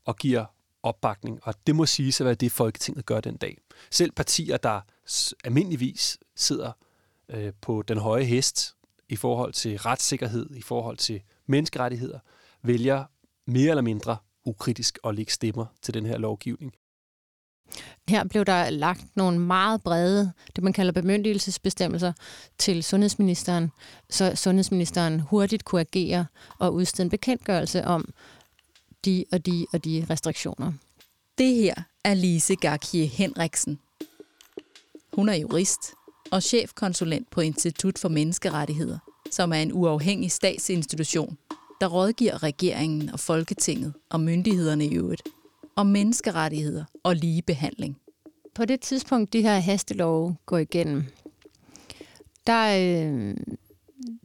og 0.04 0.16
giver 0.16 0.44
opbakning, 0.82 1.40
og 1.42 1.54
det 1.66 1.76
må 1.76 1.86
sige 1.86 2.08
at 2.20 2.26
være 2.26 2.34
det, 2.34 2.52
Folketinget 2.52 3.06
gør 3.06 3.20
den 3.20 3.36
dag. 3.36 3.58
Selv 3.90 4.12
partier, 4.12 4.56
der 4.56 4.80
almindeligvis 5.44 6.18
sidder 6.36 6.72
øh, 7.28 7.52
på 7.60 7.82
den 7.82 7.98
høje 7.98 8.24
hest 8.24 8.74
i 9.08 9.16
forhold 9.16 9.52
til 9.52 9.78
retssikkerhed, 9.78 10.50
i 10.56 10.62
forhold 10.62 10.96
til 10.96 11.22
menneskerettigheder, 11.46 12.18
vælger 12.62 13.04
mere 13.46 13.70
eller 13.70 13.82
mindre 13.82 14.16
ukritisk 14.44 14.98
at 15.04 15.14
lægge 15.14 15.32
stemmer 15.32 15.66
til 15.82 15.94
den 15.94 16.06
her 16.06 16.18
lovgivning. 16.18 16.74
Her 18.08 18.24
blev 18.24 18.44
der 18.44 18.70
lagt 18.70 19.16
nogle 19.16 19.38
meget 19.38 19.82
brede, 19.82 20.32
det 20.56 20.64
man 20.64 20.72
kalder 20.72 20.92
bemyndigelsesbestemmelser 20.92 22.12
til 22.58 22.84
sundhedsministeren, 22.84 23.70
så 24.10 24.32
sundhedsministeren 24.34 25.20
hurtigt 25.20 25.64
kunne 25.64 25.80
agere 25.80 26.26
og 26.58 26.74
udstede 26.74 27.02
en 27.04 27.10
bekendtgørelse 27.10 27.84
om 27.84 28.08
de 29.04 29.24
og 29.32 29.46
de 29.46 29.66
og 29.72 29.84
de 29.84 30.06
restriktioner. 30.10 30.72
Det 31.38 31.54
her 31.54 31.74
er 32.04 32.14
Lise 32.14 32.56
Garkie 32.56 33.06
Henriksen. 33.06 33.78
Hun 35.12 35.28
er 35.28 35.34
jurist 35.34 35.80
og 36.30 36.42
chefkonsulent 36.42 37.30
på 37.30 37.40
Institut 37.40 37.98
for 37.98 38.08
Menneskerettigheder, 38.08 38.98
som 39.30 39.52
er 39.52 39.56
en 39.56 39.72
uafhængig 39.72 40.32
statsinstitution, 40.32 41.38
der 41.80 41.86
rådgiver 41.86 42.42
regeringen 42.42 43.10
og 43.10 43.20
Folketinget 43.20 43.94
og 44.10 44.20
myndighederne 44.20 44.86
i 44.86 44.94
øvrigt 44.94 45.22
om 45.76 45.86
menneskerettigheder 45.86 46.84
og 47.02 47.16
ligebehandling. 47.16 47.98
På 48.54 48.64
det 48.64 48.80
tidspunkt, 48.80 49.32
de 49.32 49.42
her 49.42 49.58
hastelove 49.58 50.36
går 50.46 50.58
igennem, 50.58 51.04
der 52.46 52.76
øh, 52.80 53.36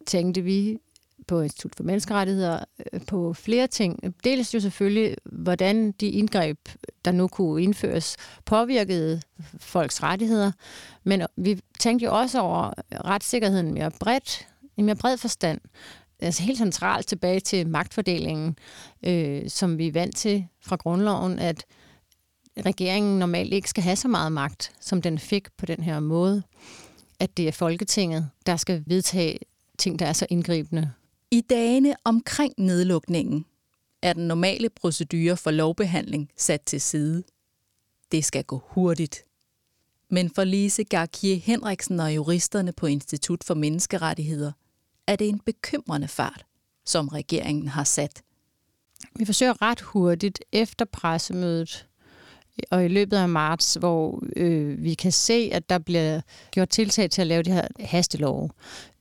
tænkte 0.06 0.42
vi 0.42 0.78
på 1.28 1.42
Institut 1.42 1.76
for 1.76 1.84
Menneskerettigheder 1.84 2.60
øh, 2.94 3.02
på 3.06 3.34
flere 3.34 3.68
ting. 3.68 4.16
Dels 4.24 4.54
jo 4.54 4.60
selvfølgelig, 4.60 5.16
hvordan 5.44 5.92
de 5.92 6.10
indgreb, 6.10 6.58
der 7.06 7.12
nu 7.12 7.28
kunne 7.28 7.64
indføres, 7.64 8.18
påvirkede 8.46 9.22
folks 9.60 10.04
rettigheder, 10.04 10.52
men 11.04 11.22
vi 11.38 11.60
tænkte 11.80 12.06
jo 12.06 12.20
også 12.20 12.42
over 12.42 12.74
retssikkerheden 13.06 13.74
mere 13.74 13.92
bredt, 14.00 14.48
i 14.78 14.82
mere 14.82 14.96
bred 14.96 15.18
forstand 15.18 15.62
altså 16.20 16.44
helt 16.44 16.58
centralt 16.58 17.08
tilbage 17.08 17.40
til 17.40 17.68
magtfordelingen, 17.68 18.58
øh, 19.04 19.50
som 19.50 19.78
vi 19.78 19.88
er 19.88 19.92
vant 19.92 20.16
til 20.16 20.48
fra 20.62 20.76
grundloven, 20.76 21.40
at 21.40 21.66
regeringen 22.66 23.20
normalt 23.20 23.54
ikke 23.54 23.70
skal 23.70 23.84
have 23.84 23.96
så 23.96 24.08
meget 24.08 24.32
magt, 24.32 24.72
som 24.82 25.02
den 25.02 25.20
fik 25.20 25.48
på 25.58 25.66
den 25.66 25.84
her 25.84 26.00
måde. 26.00 26.44
At 27.20 27.38
det 27.38 27.48
er 27.48 27.52
Folketinget, 27.52 28.30
der 28.46 28.56
skal 28.56 28.84
vedtage 28.88 29.40
ting, 29.78 30.00
der 30.00 30.06
er 30.06 30.14
så 30.14 30.28
indgribende. 30.30 30.92
I 31.32 31.42
dagene 31.42 31.96
omkring 32.04 32.54
nedlukningen 32.58 33.46
er 34.02 34.14
den 34.14 34.28
normale 34.28 34.70
procedure 34.70 35.38
for 35.38 35.52
lovbehandling 35.52 36.30
sat 36.38 36.62
til 36.62 36.82
side. 36.82 37.24
Det 38.12 38.26
skal 38.26 38.44
gå 38.44 38.62
hurtigt. 38.66 39.26
Men 40.10 40.32
for 40.36 40.44
Lise 40.44 40.84
Garkier 40.84 41.36
Henriksen 41.36 42.00
og 42.00 42.16
juristerne 42.16 42.72
på 42.72 42.86
Institut 42.86 43.44
for 43.44 43.54
Menneskerettigheder– 43.54 44.52
er 45.10 45.16
det 45.16 45.30
en 45.30 45.40
bekymrende 45.40 46.08
fart, 46.08 46.46
som 46.86 47.08
regeringen 47.08 47.68
har 47.68 47.84
sat. 47.84 48.22
Vi 49.16 49.26
forsøger 49.26 49.62
ret 49.62 49.82
hurtigt 49.82 50.40
efter 50.52 50.86
pressemødet 50.86 51.88
og 52.72 52.86
i 52.86 52.88
løbet 52.88 53.18
af 53.18 53.30
marts, 53.30 53.74
hvor 53.74 54.24
øh, 54.36 54.84
vi 54.84 54.94
kan 54.94 55.12
se, 55.12 55.50
at 55.54 55.70
der 55.70 55.78
bliver 55.78 56.22
gjort 56.52 56.70
tiltag 56.70 57.10
til 57.10 57.22
at 57.22 57.28
lave 57.28 57.44
de 57.44 57.52
her 57.52 57.68
hastelove. 57.80 58.50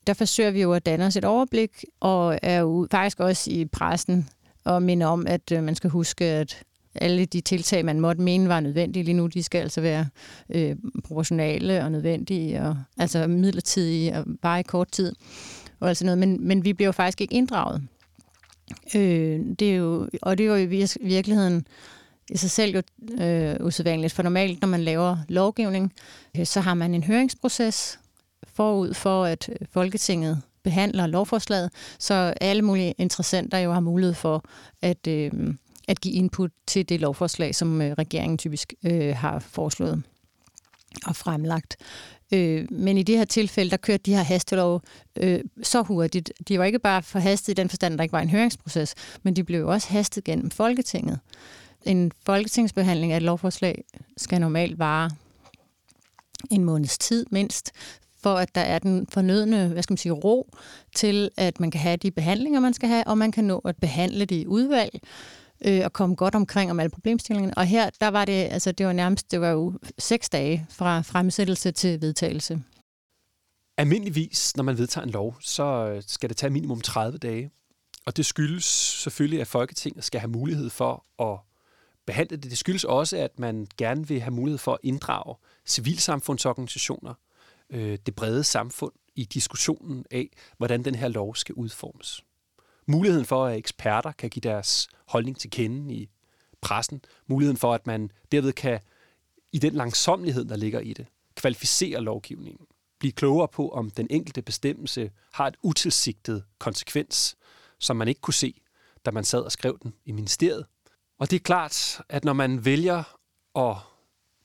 Der 0.06 0.14
forsøger 0.14 0.50
vi 0.50 0.62
jo 0.62 0.72
at 0.72 0.86
danne 0.86 1.06
os 1.06 1.16
et 1.16 1.24
overblik, 1.24 1.84
og 2.00 2.38
er 2.42 2.58
jo 2.58 2.86
faktisk 2.90 3.20
også 3.20 3.50
i 3.50 3.64
pressen 3.64 4.28
og 4.68 4.82
minde 4.82 5.06
om, 5.06 5.26
at 5.26 5.52
øh, 5.52 5.62
man 5.62 5.74
skal 5.74 5.90
huske, 5.90 6.24
at 6.24 6.62
alle 6.94 7.24
de 7.24 7.40
tiltag, 7.40 7.84
man 7.84 8.00
måtte 8.00 8.22
mene 8.22 8.48
var 8.48 8.60
nødvendige 8.60 9.02
lige 9.02 9.14
nu, 9.14 9.26
de 9.26 9.42
skal 9.42 9.60
altså 9.60 9.80
være 9.80 10.06
øh, 10.48 10.76
proportionale 11.04 11.84
og 11.84 11.92
nødvendige, 11.92 12.62
og, 12.62 12.76
altså 12.98 13.26
midlertidige 13.26 14.16
og 14.16 14.24
bare 14.42 14.60
i 14.60 14.62
kort 14.62 14.88
tid 14.90 15.14
og 15.80 15.88
altså 15.88 16.04
noget, 16.04 16.18
men, 16.18 16.46
men 16.48 16.64
vi 16.64 16.72
bliver 16.72 16.88
jo 16.88 16.92
faktisk 16.92 17.20
ikke 17.20 17.34
inddraget. 17.34 17.82
Øh, 18.94 19.40
det 19.58 19.70
er 19.70 19.74
jo, 19.76 20.08
og 20.22 20.38
det 20.38 20.46
er 20.46 20.50
jo 20.50 20.56
i 20.56 20.86
virkeligheden 21.00 21.66
i 22.30 22.36
sig 22.36 22.50
selv 22.50 22.74
jo 22.74 22.82
øh, 23.24 23.56
usædvanligt, 23.60 24.12
for 24.12 24.22
normalt, 24.22 24.60
når 24.60 24.68
man 24.68 24.80
laver 24.80 25.16
lovgivning, 25.28 25.92
øh, 26.38 26.46
så 26.46 26.60
har 26.60 26.74
man 26.74 26.94
en 26.94 27.02
høringsproces 27.02 27.98
forud 28.46 28.94
for, 28.94 29.24
at 29.24 29.48
øh, 29.48 29.66
Folketinget 29.70 30.42
behandler 30.68 31.06
lovforslaget, 31.06 31.70
så 31.98 32.34
alle 32.40 32.62
mulige 32.62 32.94
interessenter 32.98 33.58
jo 33.58 33.72
har 33.72 33.80
mulighed 33.80 34.14
for 34.14 34.44
at, 34.82 35.06
øh, 35.06 35.30
at 35.88 36.00
give 36.00 36.14
input 36.14 36.50
til 36.66 36.88
det 36.88 37.00
lovforslag, 37.00 37.54
som 37.54 37.82
øh, 37.82 37.92
regeringen 37.92 38.38
typisk 38.38 38.74
øh, 38.84 39.16
har 39.16 39.38
foreslået 39.38 40.02
og 41.06 41.16
fremlagt. 41.16 41.76
Øh, 42.32 42.66
men 42.70 42.98
i 42.98 43.02
det 43.02 43.18
her 43.18 43.24
tilfælde, 43.24 43.70
der 43.70 43.76
kørte 43.76 44.02
de 44.02 44.14
her 44.14 44.22
hastelov 44.22 44.82
øh, 45.16 45.40
så 45.62 45.82
hurtigt. 45.82 46.32
De 46.48 46.58
var 46.58 46.64
ikke 46.64 46.78
bare 46.78 47.02
forhastet 47.02 47.52
i 47.52 47.54
den 47.54 47.68
forstand, 47.68 47.96
der 47.98 48.02
ikke 48.02 48.12
var 48.12 48.20
en 48.20 48.30
høringsproces, 48.30 48.94
men 49.22 49.36
de 49.36 49.44
blev 49.44 49.60
jo 49.60 49.68
også 49.70 49.88
hastet 49.88 50.24
gennem 50.24 50.50
Folketinget. 50.50 51.18
En 51.82 52.12
folketingsbehandling 52.26 53.12
af 53.12 53.16
et 53.16 53.22
lovforslag 53.22 53.84
skal 54.16 54.40
normalt 54.40 54.78
vare 54.78 55.10
en 56.50 56.64
måneds 56.64 56.98
tid 56.98 57.26
mindst, 57.30 57.72
for 58.22 58.34
at 58.34 58.54
der 58.54 58.60
er 58.60 58.78
den 58.78 59.06
fornødne 59.12 59.68
hvad 59.68 59.82
skal 59.82 59.92
man 59.92 59.98
sige, 59.98 60.12
ro 60.12 60.50
til, 60.94 61.30
at 61.36 61.60
man 61.60 61.70
kan 61.70 61.80
have 61.80 61.96
de 61.96 62.10
behandlinger, 62.10 62.60
man 62.60 62.74
skal 62.74 62.88
have, 62.88 63.06
og 63.06 63.18
man 63.18 63.32
kan 63.32 63.44
nå 63.44 63.58
at 63.58 63.76
behandle 63.76 64.24
det 64.24 64.36
i 64.36 64.46
udvalg, 64.46 65.00
øh, 65.64 65.80
og 65.84 65.92
komme 65.92 66.14
godt 66.14 66.34
omkring 66.34 66.70
om 66.70 66.80
alle 66.80 66.90
problemstillingerne. 66.90 67.54
Og 67.56 67.64
her, 67.64 67.90
der 68.00 68.08
var 68.08 68.24
det, 68.24 68.32
altså 68.32 68.72
det 68.72 68.86
var 68.86 68.92
nærmest, 68.92 69.30
det 69.30 69.40
var 69.40 69.50
jo 69.50 69.72
seks 69.98 70.28
dage 70.28 70.66
fra 70.70 71.00
fremsættelse 71.00 71.70
til 71.70 72.00
vedtagelse. 72.00 72.62
Almindeligvis, 73.76 74.56
når 74.56 74.64
man 74.64 74.78
vedtager 74.78 75.04
en 75.04 75.10
lov, 75.10 75.36
så 75.40 75.64
øh, 75.64 76.02
skal 76.06 76.28
det 76.28 76.36
tage 76.36 76.50
minimum 76.50 76.80
30 76.80 77.18
dage. 77.18 77.50
Og 78.06 78.16
det 78.16 78.26
skyldes 78.26 78.64
selvfølgelig, 79.02 79.40
at 79.40 79.46
Folketinget 79.46 80.04
skal 80.04 80.20
have 80.20 80.30
mulighed 80.30 80.70
for 80.70 81.04
at 81.22 81.38
behandle 82.06 82.36
det. 82.36 82.50
Det 82.50 82.58
skyldes 82.58 82.84
også, 82.84 83.16
at 83.16 83.38
man 83.38 83.66
gerne 83.76 84.08
vil 84.08 84.20
have 84.20 84.34
mulighed 84.34 84.58
for 84.58 84.72
at 84.72 84.78
inddrage 84.82 85.34
civilsamfundsorganisationer, 85.66 87.14
øh, 87.70 87.98
det 88.06 88.14
brede 88.14 88.44
samfund 88.44 88.92
i 89.14 89.24
diskussionen 89.24 90.04
af, 90.10 90.28
hvordan 90.56 90.84
den 90.84 90.94
her 90.94 91.08
lov 91.08 91.36
skal 91.36 91.54
udformes. 91.54 92.24
Muligheden 92.86 93.26
for, 93.26 93.46
at 93.46 93.56
eksperter 93.56 94.12
kan 94.12 94.30
give 94.30 94.40
deres 94.40 94.88
holdning 95.08 95.38
til 95.38 95.50
kende 95.50 95.94
i 95.94 96.08
pressen, 96.60 97.04
muligheden 97.26 97.56
for, 97.56 97.74
at 97.74 97.86
man 97.86 98.10
derved 98.32 98.52
kan, 98.52 98.80
i 99.52 99.58
den 99.58 99.74
langsomlighed, 99.74 100.44
der 100.44 100.56
ligger 100.56 100.80
i 100.80 100.92
det, 100.92 101.06
kvalificere 101.36 102.00
lovgivningen, 102.00 102.66
blive 102.98 103.12
klogere 103.12 103.48
på, 103.48 103.68
om 103.68 103.90
den 103.90 104.06
enkelte 104.10 104.42
bestemmelse 104.42 105.10
har 105.32 105.46
et 105.46 105.56
utilsigtet 105.62 106.44
konsekvens, 106.58 107.36
som 107.78 107.96
man 107.96 108.08
ikke 108.08 108.20
kunne 108.20 108.34
se, 108.34 108.60
da 109.06 109.10
man 109.10 109.24
sad 109.24 109.40
og 109.40 109.52
skrev 109.52 109.78
den 109.82 109.94
i 110.04 110.12
ministeriet. 110.12 110.66
Og 111.18 111.30
det 111.30 111.36
er 111.36 111.40
klart, 111.40 112.00
at 112.08 112.24
når 112.24 112.32
man 112.32 112.64
vælger 112.64 113.16
at 113.56 113.76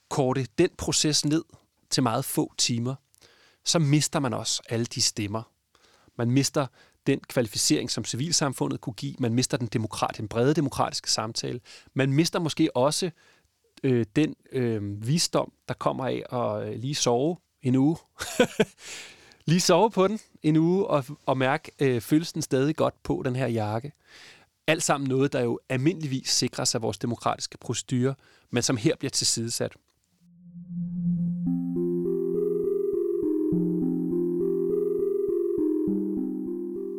korte 0.10 0.48
den 0.58 0.70
proces 0.77 1.25
ned 1.25 1.44
til 1.89 2.03
meget 2.03 2.25
få 2.25 2.53
timer, 2.58 2.96
så 3.65 3.79
mister 3.79 4.20
man 4.20 4.34
også 4.34 4.62
alle 4.70 4.86
de 4.86 5.01
stemmer. 5.01 5.43
Man 6.17 6.32
mister 6.32 6.67
den 7.08 7.20
kvalificering, 7.20 7.91
som 7.91 8.05
civilsamfundet 8.05 8.82
kunne 8.82 8.93
give. 8.93 9.15
Man 9.20 9.34
mister 9.34 9.58
den, 9.58 9.67
demokrat, 9.67 10.17
den 10.17 10.27
brede 10.27 10.53
demokratiske 10.53 11.12
samtale. 11.12 11.60
Man 11.93 12.13
mister 12.13 12.39
måske 12.39 12.77
også 12.77 13.12
øh, 13.84 14.05
den 14.15 14.36
øh, 14.51 15.08
visdom, 15.08 15.51
der 15.67 15.74
kommer 15.74 16.05
af 16.05 16.24
at 16.32 16.67
øh, 16.70 16.79
lige 16.79 16.96
sove 16.96 17.38
en 17.62 17.75
uge. 17.75 17.98
lige 19.46 19.62
sove 19.62 19.91
på 19.91 20.08
den 20.08 20.20
en 20.43 20.55
uge 20.55 20.88
og, 20.88 21.05
og 21.25 21.38
mærke, 21.38 21.72
øh, 21.79 22.01
følelsen 22.01 22.41
stadig 22.41 22.75
godt 22.75 23.03
på, 23.03 23.22
den 23.25 23.36
her 23.36 23.48
jakke. 23.48 23.91
Alt 24.67 24.84
sammen 24.84 25.10
noget, 25.10 25.34
der 25.34 25.41
jo 25.41 25.60
almindeligvis 25.70 26.29
sikrer 26.29 26.65
sig 26.65 26.82
vores 26.82 26.98
demokratiske 26.98 27.58
procedurer, 27.58 28.13
men 28.51 28.63
som 28.63 28.77
her 28.77 28.96
bliver 28.96 29.10
tilsidesat. 29.10 29.75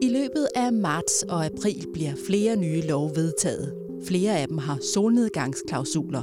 I 0.03 0.09
løbet 0.09 0.49
af 0.55 0.73
marts 0.73 1.23
og 1.23 1.47
april 1.47 1.87
bliver 1.93 2.15
flere 2.27 2.57
nye 2.57 2.81
lov 2.81 3.17
vedtaget. 3.17 3.75
Flere 4.07 4.39
af 4.39 4.49
dem 4.49 4.59
har 4.59 4.79
solnedgangsklausuler, 4.95 6.23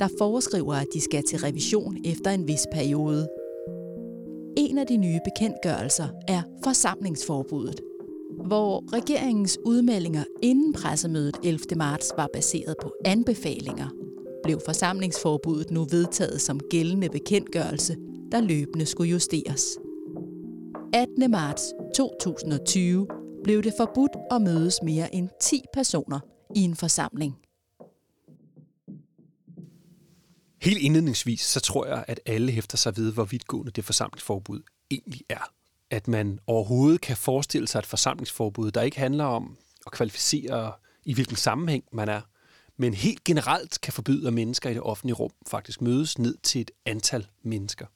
der 0.00 0.08
foreskriver, 0.18 0.74
at 0.74 0.86
de 0.92 1.00
skal 1.00 1.22
til 1.22 1.38
revision 1.38 1.96
efter 2.04 2.30
en 2.30 2.48
vis 2.48 2.66
periode. 2.72 3.28
En 4.56 4.78
af 4.78 4.86
de 4.86 4.96
nye 4.96 5.18
bekendtgørelser 5.24 6.08
er 6.28 6.42
forsamlingsforbuddet, 6.64 7.80
hvor 8.46 8.92
regeringens 8.92 9.58
udmeldinger 9.64 10.24
inden 10.42 10.72
pressemødet 10.72 11.36
11. 11.44 11.58
marts 11.76 12.12
var 12.16 12.28
baseret 12.32 12.74
på 12.82 12.92
anbefalinger, 13.04 13.88
blev 14.42 14.60
forsamlingsforbuddet 14.64 15.70
nu 15.70 15.86
vedtaget 15.90 16.40
som 16.40 16.60
gældende 16.70 17.08
bekendtgørelse, 17.08 17.96
der 18.32 18.40
løbende 18.40 18.86
skulle 18.86 19.10
justeres. 19.10 19.78
18. 20.96 21.30
marts 21.30 21.62
2020 21.94 23.08
blev 23.44 23.62
det 23.62 23.72
forbudt 23.76 24.12
at 24.30 24.42
mødes 24.42 24.78
mere 24.82 25.14
end 25.14 25.28
10 25.40 25.62
personer 25.72 26.20
i 26.54 26.60
en 26.60 26.76
forsamling. 26.76 27.36
Helt 30.62 30.78
indledningsvis, 30.78 31.40
så 31.40 31.60
tror 31.60 31.86
jeg, 31.86 32.04
at 32.08 32.20
alle 32.26 32.52
hæfter 32.52 32.76
sig 32.76 32.96
ved, 32.96 33.12
hvor 33.12 33.24
vidtgående 33.24 33.72
det 33.72 33.84
forsamlingsforbud 33.84 34.62
egentlig 34.90 35.20
er. 35.28 35.52
At 35.90 36.08
man 36.08 36.38
overhovedet 36.46 37.00
kan 37.00 37.16
forestille 37.16 37.68
sig 37.68 37.78
et 37.78 37.86
forsamlingsforbud, 37.86 38.70
der 38.70 38.82
ikke 38.82 38.98
handler 38.98 39.24
om 39.24 39.56
at 39.86 39.92
kvalificere, 39.92 40.72
i 41.04 41.14
hvilken 41.14 41.36
sammenhæng 41.36 41.84
man 41.92 42.08
er, 42.08 42.20
men 42.76 42.94
helt 42.94 43.24
generelt 43.24 43.80
kan 43.80 43.92
forbyde, 43.92 44.26
at 44.26 44.34
mennesker 44.34 44.70
i 44.70 44.74
det 44.74 44.82
offentlige 44.82 45.14
rum 45.14 45.32
faktisk 45.46 45.82
mødes 45.82 46.18
ned 46.18 46.36
til 46.42 46.60
et 46.60 46.70
antal 46.86 47.26
mennesker. 47.42 47.86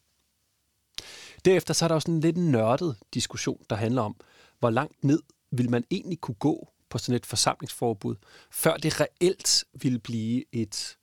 Derefter 1.44 1.74
så 1.74 1.84
er 1.84 1.88
der 1.88 1.94
også 1.94 2.10
en 2.10 2.20
lidt 2.20 2.36
nørdet 2.36 2.96
diskussion, 3.14 3.64
der 3.70 3.76
handler 3.76 4.02
om, 4.02 4.16
hvor 4.58 4.70
langt 4.70 5.04
ned 5.04 5.22
vil 5.52 5.70
man 5.70 5.84
egentlig 5.90 6.20
kunne 6.20 6.34
gå 6.34 6.68
på 6.90 6.98
sådan 6.98 7.16
et 7.16 7.26
forsamlingsforbud, 7.26 8.16
før 8.50 8.76
det 8.76 9.00
reelt 9.00 9.64
vil 9.72 9.98
blive 9.98 10.44
et, 10.52 10.98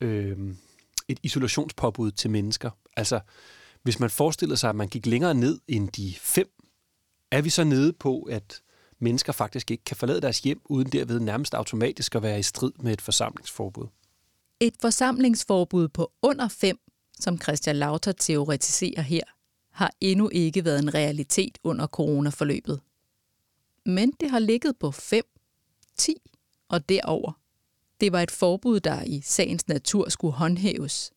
øh, 0.00 0.54
et 1.08 1.18
isolationspåbud 1.22 2.10
til 2.10 2.30
mennesker. 2.30 2.70
Altså, 2.96 3.20
hvis 3.82 4.00
man 4.00 4.10
forestiller 4.10 4.56
sig, 4.56 4.70
at 4.70 4.76
man 4.76 4.88
gik 4.88 5.06
længere 5.06 5.34
ned 5.34 5.60
end 5.68 5.88
de 5.88 6.14
fem, 6.20 6.50
er 7.30 7.42
vi 7.42 7.50
så 7.50 7.64
nede 7.64 7.92
på, 7.92 8.22
at 8.22 8.62
mennesker 8.98 9.32
faktisk 9.32 9.70
ikke 9.70 9.84
kan 9.84 9.96
forlade 9.96 10.20
deres 10.20 10.40
hjem, 10.40 10.60
uden 10.64 10.88
derved 10.92 11.20
nærmest 11.20 11.54
automatisk 11.54 12.14
at 12.14 12.22
være 12.22 12.38
i 12.38 12.42
strid 12.42 12.72
med 12.78 12.92
et 12.92 13.00
forsamlingsforbud. 13.00 13.86
Et 14.60 14.74
forsamlingsforbud 14.80 15.88
på 15.88 16.12
under 16.22 16.48
fem, 16.48 16.78
som 17.20 17.40
Christian 17.40 17.76
Lauter 17.76 18.12
teoretiserer 18.12 19.02
her, 19.02 19.22
har 19.76 19.92
endnu 20.00 20.28
ikke 20.32 20.64
været 20.64 20.82
en 20.82 20.94
realitet 20.94 21.58
under 21.64 21.86
coronaforløbet. 21.86 22.80
Men 23.86 24.12
det 24.20 24.30
har 24.30 24.38
ligget 24.38 24.76
på 24.80 24.90
5, 24.90 25.22
10 25.96 26.14
og 26.68 26.88
derover. 26.88 27.32
Det 28.00 28.12
var 28.12 28.20
et 28.20 28.30
forbud, 28.30 28.80
der 28.80 29.02
i 29.02 29.20
sagens 29.24 29.68
natur 29.68 30.08
skulle 30.08 30.34
håndhæves. 30.34 31.12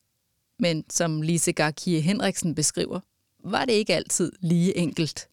Men 0.60 0.86
som 0.90 1.22
Lise 1.22 1.52
Garkie 1.52 2.02
Henriksen 2.02 2.56
beskriver, 2.56 3.00
var 3.44 3.66
det 3.66 3.74
ikke 3.74 3.96
altid 3.96 4.32
lige 4.40 4.78
enkelt. 4.78 5.28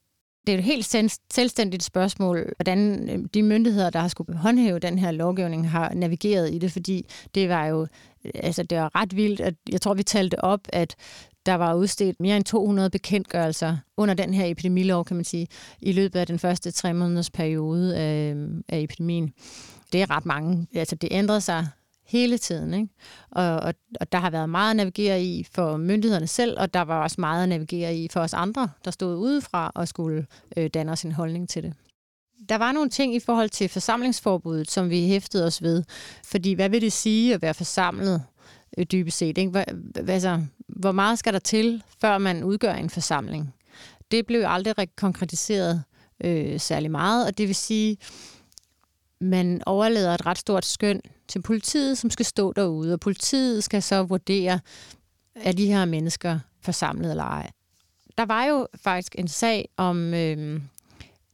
Det 0.47 0.55
er 0.55 0.59
et 0.59 0.65
helt 0.65 0.87
selvstændigt 1.33 1.83
spørgsmål, 1.83 2.53
hvordan 2.57 3.09
øh, 3.09 3.25
de 3.35 3.43
myndigheder, 3.43 3.91
der 3.91 4.01
har 4.01 4.09
skulle 4.09 4.39
håndhæve 4.39 4.79
den 4.79 4.99
her 4.99 5.11
lovgivning, 5.11 5.71
har 5.71 5.95
navigeret 5.95 6.55
i 6.55 6.59
det, 6.59 6.73
fordi 6.73 7.07
det 7.35 7.49
var 7.49 7.67
jo 7.67 7.87
øh, 8.25 8.31
altså 8.35 8.63
det 8.63 8.79
var 8.79 8.91
ret 8.95 9.17
vildt, 9.17 9.41
at 9.41 9.55
jeg 9.73 9.81
tror, 9.81 9.95
vi 9.95 10.03
talte 10.03 10.45
op, 10.45 10.61
at 10.69 10.97
der 11.47 11.55
var 11.55 11.75
udstedt 11.75 12.21
mere 12.21 12.37
end 12.37 12.45
200 12.45 12.91
bekendtgørelser 12.91 13.77
under 13.97 14.15
den 14.15 14.35
her 14.35 14.47
epidemilov, 14.47 15.05
kan 15.05 15.17
man 15.17 15.25
sige, 15.25 15.49
i 15.81 15.93
løbet 15.93 16.21
af 16.21 16.27
den 16.27 16.39
første 16.39 16.71
tre 16.71 16.95
måneders 16.95 17.31
periode 17.31 17.97
af, 17.97 18.35
af 18.69 18.81
epidemien. 18.81 19.33
Det 19.93 20.03
er 20.03 20.11
ret 20.11 20.27
mange. 20.27 20.67
Altså, 20.75 20.97
det 20.97 21.09
ændrede 21.13 21.41
sig 21.41 21.67
hele 22.07 22.39
tiden. 22.39 22.75
Ikke? 22.75 22.89
Og, 23.31 23.61
og, 23.61 23.75
og 24.01 24.13
der 24.13 24.19
har 24.19 24.31
været 24.31 24.49
meget 24.49 24.71
at 24.71 24.77
navigere 24.77 25.23
i 25.23 25.47
for 25.53 25.77
myndighederne 25.77 26.27
selv, 26.27 26.61
og 26.61 26.75
der 26.75 26.81
var 26.81 27.03
også 27.03 27.21
meget 27.21 27.43
at 27.43 27.49
navigere 27.49 27.97
i 27.97 28.09
for 28.09 28.21
os 28.21 28.35
andre, 28.35 28.69
der 28.85 28.91
stod 28.91 29.17
udefra 29.17 29.73
og 29.75 29.89
skulle 29.89 30.27
øh, 30.57 30.71
danne 30.75 30.93
os 30.93 31.03
en 31.03 31.13
holdning 31.13 31.49
til 31.49 31.63
det. 31.63 31.75
Der 32.49 32.57
var 32.57 32.73
nogle 32.73 32.91
ting 32.91 33.15
i 33.15 33.21
forhold 33.21 33.49
til 33.49 33.69
forsamlingsforbuddet, 33.69 34.71
som 34.71 34.91
vi 34.91 35.07
hæftede 35.07 35.47
os 35.47 35.63
ved. 35.63 35.85
Fordi 36.25 36.53
hvad 36.53 36.69
vil 36.69 36.81
det 36.81 36.93
sige 36.93 37.35
at 37.35 37.43
være 37.43 37.55
forsamlet 37.55 38.23
øh, 38.79 38.87
dybest 38.93 39.19
set? 39.19 39.39
Ikke? 39.39 39.51
Hvad, 39.51 39.65
altså, 40.09 40.41
hvor 40.69 40.93
meget 40.93 41.19
skal 41.19 41.33
der 41.33 41.39
til, 41.39 41.83
før 42.01 42.19
man 42.19 42.45
udgør 42.45 42.73
en 42.73 42.91
forsamling? 42.91 43.55
Det 44.11 44.27
blev 44.27 44.45
aldrig 44.47 44.89
konkretiseret 44.97 45.83
øh, 46.25 46.61
særlig 46.61 46.91
meget, 46.91 47.27
og 47.27 47.39
det 47.39 47.49
vil 47.49 47.55
sige, 47.55 47.97
man 49.21 49.63
overlader 49.67 50.15
et 50.15 50.27
ret 50.27 50.39
stort 50.39 50.65
skøn 50.65 51.01
til 51.29 51.43
politiet, 51.43 51.99
som 51.99 52.11
skal 52.11 52.27
stå 52.27 52.53
derude, 52.53 52.93
og 52.93 53.01
politiet 53.01 53.65
skal 53.65 53.83
så 53.83 54.03
vurdere, 54.03 54.61
er 55.35 55.53
de 55.53 55.67
her 55.67 55.85
mennesker 55.85 56.39
forsamlet 56.61 57.11
eller 57.11 57.25
ej. 57.25 57.51
Der 58.19 58.27
var 58.27 58.45
jo 58.45 58.69
faktisk 58.75 59.15
en 59.19 59.29
sag 59.29 59.69
om 59.77 60.15
øh, 60.15 60.61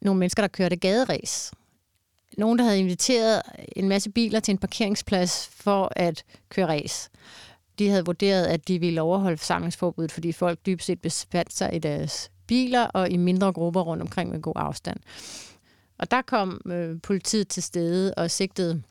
nogle 0.00 0.18
mennesker, 0.18 0.42
der 0.42 0.48
kørte 0.48 0.76
gaderæs. 0.76 1.52
Nogen, 2.38 2.58
der 2.58 2.64
havde 2.64 2.78
inviteret 2.78 3.42
en 3.76 3.88
masse 3.88 4.10
biler 4.10 4.40
til 4.40 4.52
en 4.52 4.58
parkeringsplads 4.58 5.48
for 5.48 5.92
at 5.96 6.24
køre 6.48 6.66
race. 6.68 7.10
De 7.78 7.88
havde 7.88 8.04
vurderet, 8.04 8.46
at 8.46 8.68
de 8.68 8.78
ville 8.78 9.02
overholde 9.02 9.36
forsamlingsforbuddet, 9.36 10.12
fordi 10.12 10.32
folk 10.32 10.58
dybest 10.66 10.86
set 10.86 11.00
befandt 11.00 11.52
sig 11.52 11.74
i 11.74 11.78
deres 11.78 12.30
biler 12.46 12.84
og 12.84 13.10
i 13.10 13.16
mindre 13.16 13.52
grupper 13.52 13.80
rundt 13.80 14.02
omkring 14.02 14.30
med 14.30 14.40
god 14.40 14.52
afstand. 14.56 15.00
Og 15.98 16.10
der 16.10 16.22
kom 16.22 16.60
øh, 16.66 17.00
politiet 17.02 17.48
til 17.48 17.62
stede 17.62 18.14
og 18.14 18.30
sigtede 18.30 18.82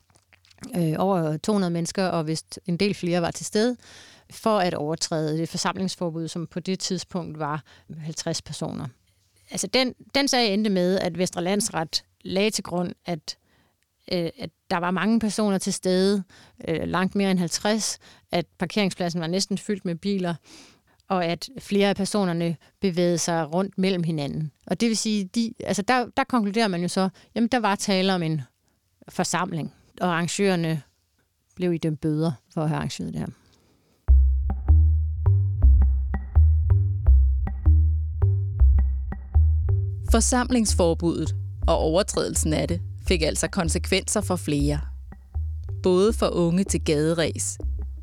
øh, 0.76 0.94
over 0.98 1.36
200 1.36 1.70
mennesker, 1.70 2.06
og 2.06 2.26
vist 2.26 2.60
en 2.66 2.76
del 2.76 2.94
flere 2.94 3.22
var 3.22 3.30
til 3.30 3.46
stede, 3.46 3.76
for 4.30 4.58
at 4.58 4.74
overtræde 4.74 5.38
det 5.38 5.48
forsamlingsforbud, 5.48 6.28
som 6.28 6.46
på 6.46 6.60
det 6.60 6.78
tidspunkt 6.78 7.38
var 7.38 7.62
50 7.98 8.42
personer. 8.42 8.86
Altså 9.50 9.66
den, 9.66 9.94
den 10.14 10.28
sag 10.28 10.54
endte 10.54 10.70
med, 10.70 10.98
at 10.98 11.18
Vestre 11.18 11.42
Landsret 11.42 12.04
lagde 12.24 12.50
til 12.50 12.64
grund, 12.64 12.92
at 13.06 13.36
øh, 14.12 14.30
at 14.38 14.50
der 14.70 14.76
var 14.76 14.90
mange 14.90 15.20
personer 15.20 15.58
til 15.58 15.72
stede, 15.72 16.22
øh, 16.68 16.88
langt 16.88 17.14
mere 17.14 17.30
end 17.30 17.38
50, 17.38 17.98
at 18.32 18.46
parkeringspladsen 18.58 19.20
var 19.20 19.26
næsten 19.26 19.58
fyldt 19.58 19.84
med 19.84 19.94
biler, 19.94 20.34
og 21.08 21.24
at 21.24 21.48
flere 21.58 21.88
af 21.88 21.96
personerne 21.96 22.56
bevægede 22.80 23.18
sig 23.18 23.54
rundt 23.54 23.78
mellem 23.78 24.02
hinanden. 24.02 24.52
Og 24.66 24.80
det 24.80 24.88
vil 24.88 24.96
sige, 24.96 25.24
de, 25.24 25.54
altså 25.64 25.82
der, 25.82 26.06
der 26.16 26.24
konkluderer 26.24 26.68
man 26.68 26.82
jo 26.82 26.88
så, 26.88 27.08
jamen 27.34 27.48
der 27.48 27.58
var 27.58 27.74
tale 27.74 28.14
om 28.14 28.22
en 28.22 28.42
forsamling, 29.08 29.72
og 30.00 30.08
arrangørerne 30.08 30.82
blev 31.56 31.72
i 31.72 31.78
dem 31.78 31.96
bøder 31.96 32.32
for 32.54 32.62
at 32.62 32.68
have 32.68 32.76
arrangeret 32.76 33.12
det 33.12 33.20
her. 33.20 33.26
Forsamlingsforbuddet 40.10 41.36
og 41.66 41.78
overtrædelsen 41.78 42.52
af 42.52 42.68
det 42.68 42.80
fik 43.08 43.22
altså 43.22 43.48
konsekvenser 43.48 44.20
for 44.20 44.36
flere. 44.36 44.80
Både 45.82 46.12
for 46.12 46.28
unge 46.28 46.64
til 46.64 46.84
gaderæs, 46.84 47.58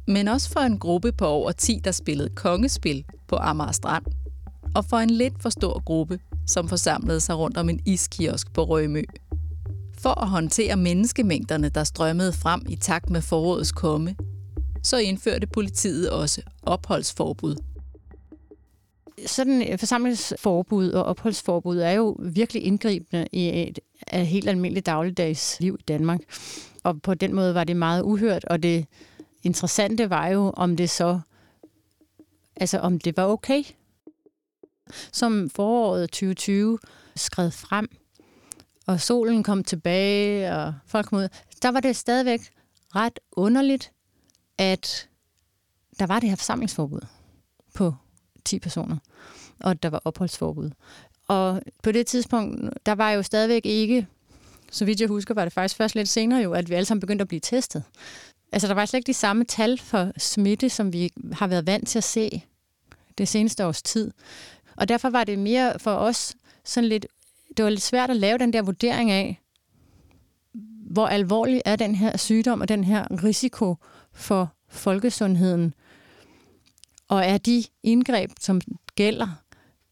men 0.09 0.27
også 0.27 0.49
for 0.49 0.59
en 0.59 0.79
gruppe 0.79 1.11
på 1.11 1.25
over 1.25 1.51
10, 1.51 1.81
der 1.83 1.91
spillede 1.91 2.29
kongespil 2.29 3.05
på 3.27 3.35
Amager 3.35 3.71
Strand, 3.71 4.05
og 4.75 4.85
for 4.85 4.97
en 4.97 5.09
lidt 5.09 5.41
for 5.41 5.49
stor 5.49 5.83
gruppe, 5.83 6.19
som 6.47 6.69
forsamlede 6.69 7.19
sig 7.19 7.37
rundt 7.37 7.57
om 7.57 7.69
en 7.69 7.79
iskiosk 7.85 8.53
på 8.53 8.63
Rømø. 8.63 9.03
For 9.97 10.21
at 10.21 10.29
håndtere 10.29 10.75
menneskemængderne, 10.75 11.69
der 11.69 11.83
strømmede 11.83 12.33
frem 12.33 12.61
i 12.69 12.75
takt 12.75 13.09
med 13.09 13.21
forårets 13.21 13.71
komme, 13.71 14.15
så 14.83 14.97
indførte 14.97 15.47
politiet 15.47 16.09
også 16.09 16.41
opholdsforbud. 16.63 17.55
Sådan 19.25 19.61
et 19.61 19.79
forsamlingsforbud 19.79 20.91
og 20.91 21.03
opholdsforbud 21.03 21.77
er 21.77 21.91
jo 21.91 22.17
virkelig 22.19 22.63
indgribende 22.63 23.27
i 23.31 23.67
et, 23.67 23.79
et 24.13 24.27
helt 24.27 24.49
almindeligt 24.49 24.85
dagligdags 24.85 25.57
liv 25.59 25.77
i 25.79 25.83
Danmark. 25.83 26.19
Og 26.83 27.01
på 27.01 27.13
den 27.13 27.35
måde 27.35 27.53
var 27.53 27.63
det 27.63 27.77
meget 27.77 28.01
uhørt, 28.03 28.45
og 28.45 28.63
det 28.63 28.85
interessante 29.43 30.09
var 30.09 30.27
jo, 30.27 30.53
om 30.57 30.77
det 30.77 30.89
så, 30.89 31.19
altså 32.55 32.79
om 32.79 32.99
det 32.99 33.17
var 33.17 33.25
okay. 33.25 33.63
Som 35.11 35.49
foråret 35.49 36.09
2020 36.09 36.79
skred 37.15 37.51
frem, 37.51 37.89
og 38.87 39.01
solen 39.01 39.43
kom 39.43 39.63
tilbage, 39.63 40.55
og 40.55 40.73
folk 40.87 41.05
kom 41.05 41.17
ud, 41.17 41.27
der 41.61 41.69
var 41.69 41.79
det 41.79 41.95
stadigvæk 41.95 42.41
ret 42.95 43.19
underligt, 43.31 43.91
at 44.57 45.09
der 45.99 46.05
var 46.05 46.19
det 46.19 46.29
her 46.29 46.35
forsamlingsforbud 46.35 47.01
på 47.73 47.93
10 48.45 48.59
personer, 48.59 48.97
og 49.59 49.83
der 49.83 49.89
var 49.89 50.01
opholdsforbud. 50.05 50.71
Og 51.27 51.61
på 51.83 51.91
det 51.91 52.07
tidspunkt, 52.07 52.85
der 52.85 52.95
var 52.95 53.11
jo 53.11 53.23
stadigvæk 53.23 53.65
ikke, 53.65 54.07
så 54.71 54.85
vidt 54.85 55.01
jeg 55.01 55.07
husker, 55.07 55.33
var 55.33 55.43
det 55.43 55.53
faktisk 55.53 55.75
først 55.75 55.95
lidt 55.95 56.09
senere 56.09 56.41
jo, 56.41 56.53
at 56.53 56.69
vi 56.69 56.75
alle 56.75 56.85
sammen 56.85 56.99
begyndte 56.99 57.21
at 57.21 57.27
blive 57.27 57.39
testet. 57.39 57.83
Altså, 58.51 58.67
der 58.67 58.73
var 58.73 58.85
slet 58.85 58.97
ikke 58.97 59.07
de 59.07 59.13
samme 59.13 59.43
tal 59.43 59.77
for 59.77 60.11
smitte, 60.17 60.69
som 60.69 60.93
vi 60.93 61.11
har 61.33 61.47
været 61.47 61.67
vant 61.67 61.87
til 61.87 61.97
at 61.97 62.03
se 62.03 62.43
det 63.17 63.27
seneste 63.27 63.65
års 63.65 63.81
tid. 63.81 64.11
Og 64.75 64.87
derfor 64.87 65.09
var 65.09 65.23
det 65.23 65.39
mere 65.39 65.79
for 65.79 65.91
os 65.91 66.35
sådan 66.63 66.89
lidt, 66.89 67.07
det 67.57 67.65
var 67.65 67.69
lidt 67.69 67.81
svært 67.81 68.09
at 68.09 68.15
lave 68.15 68.37
den 68.37 68.53
der 68.53 68.61
vurdering 68.61 69.11
af, 69.11 69.41
hvor 70.91 71.07
alvorlig 71.07 71.61
er 71.65 71.75
den 71.75 71.95
her 71.95 72.17
sygdom 72.17 72.61
og 72.61 72.67
den 72.67 72.83
her 72.83 73.23
risiko 73.23 73.75
for 74.13 74.53
folkesundheden. 74.69 75.73
Og 77.07 77.25
er 77.25 77.37
de 77.37 77.63
indgreb, 77.83 78.31
som 78.39 78.61
gælder, 78.95 79.27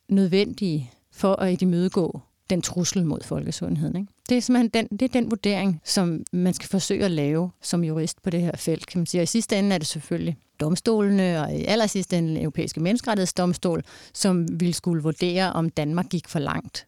nødvendige 0.09 0.91
for 1.11 1.33
at 1.35 1.61
imødegå 1.61 2.21
den 2.49 2.61
trussel 2.61 3.05
mod 3.05 3.19
folkesundheden? 3.23 3.95
Ikke? 3.95 4.13
Det 4.29 4.37
er 4.37 4.41
simpelthen 4.41 4.69
den, 4.69 4.97
det 4.99 5.01
er 5.01 5.21
den 5.21 5.31
vurdering, 5.31 5.81
som 5.83 6.23
man 6.31 6.53
skal 6.53 6.69
forsøge 6.69 7.05
at 7.05 7.11
lave 7.11 7.51
som 7.61 7.83
jurist 7.83 8.21
på 8.21 8.29
det 8.29 8.41
her 8.41 8.51
felt, 8.55 8.85
kan 8.85 8.99
man 8.99 9.05
sige. 9.05 9.21
Og 9.21 9.23
i 9.23 9.25
sidste 9.25 9.59
ende 9.59 9.73
er 9.75 9.77
det 9.77 9.87
selvfølgelig 9.87 10.37
domstolene, 10.59 11.43
og 11.43 11.55
i 11.55 11.65
allersidste 11.65 12.17
ende 12.17 12.29
den 12.29 12.37
europæiske 12.37 12.79
menneskerettighedsdomstol, 12.79 13.83
som 14.13 14.59
vil 14.59 14.73
skulle 14.73 15.03
vurdere, 15.03 15.53
om 15.53 15.69
Danmark 15.69 16.09
gik 16.09 16.27
for 16.27 16.39
langt. 16.39 16.87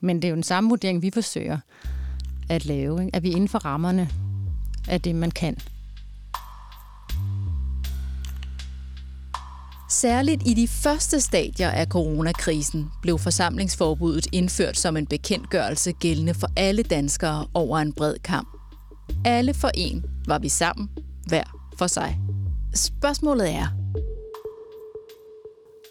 Men 0.00 0.16
det 0.16 0.24
er 0.24 0.28
jo 0.28 0.34
den 0.34 0.42
samme 0.42 0.70
vurdering, 0.70 1.02
vi 1.02 1.10
forsøger 1.10 1.58
at 2.48 2.64
lave. 2.66 3.04
Ikke? 3.04 3.16
Er 3.16 3.20
vi 3.20 3.30
inden 3.30 3.48
for 3.48 3.58
rammerne 3.58 4.08
af 4.88 5.00
det, 5.00 5.14
man 5.14 5.30
kan. 5.30 5.56
Særligt 9.90 10.42
i 10.46 10.54
de 10.54 10.68
første 10.68 11.20
stadier 11.20 11.70
af 11.70 11.86
coronakrisen 11.86 12.90
blev 13.02 13.18
forsamlingsforbuddet 13.18 14.26
indført 14.32 14.76
som 14.76 14.96
en 14.96 15.06
bekendtgørelse 15.06 15.92
gældende 15.92 16.34
for 16.34 16.46
alle 16.56 16.82
danskere 16.82 17.46
over 17.54 17.78
en 17.78 17.92
bred 17.92 18.18
kamp. 18.18 18.48
Alle 19.24 19.54
for 19.54 19.70
en 19.74 20.04
var 20.26 20.38
vi 20.38 20.48
sammen, 20.48 20.90
hver 21.28 21.72
for 21.78 21.86
sig. 21.86 22.20
Spørgsmålet 22.74 23.50
er, 23.50 23.66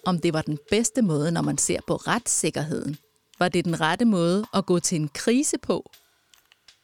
om 0.05 0.19
det 0.19 0.33
var 0.33 0.41
den 0.41 0.57
bedste 0.69 1.01
måde, 1.01 1.31
når 1.31 1.41
man 1.41 1.57
ser 1.57 1.79
på 1.87 1.95
retssikkerheden. 1.95 2.97
Var 3.39 3.49
det 3.49 3.65
den 3.65 3.81
rette 3.81 4.05
måde 4.05 4.45
at 4.53 4.65
gå 4.65 4.79
til 4.79 5.01
en 5.01 5.09
krise 5.13 5.57
på? 5.57 5.91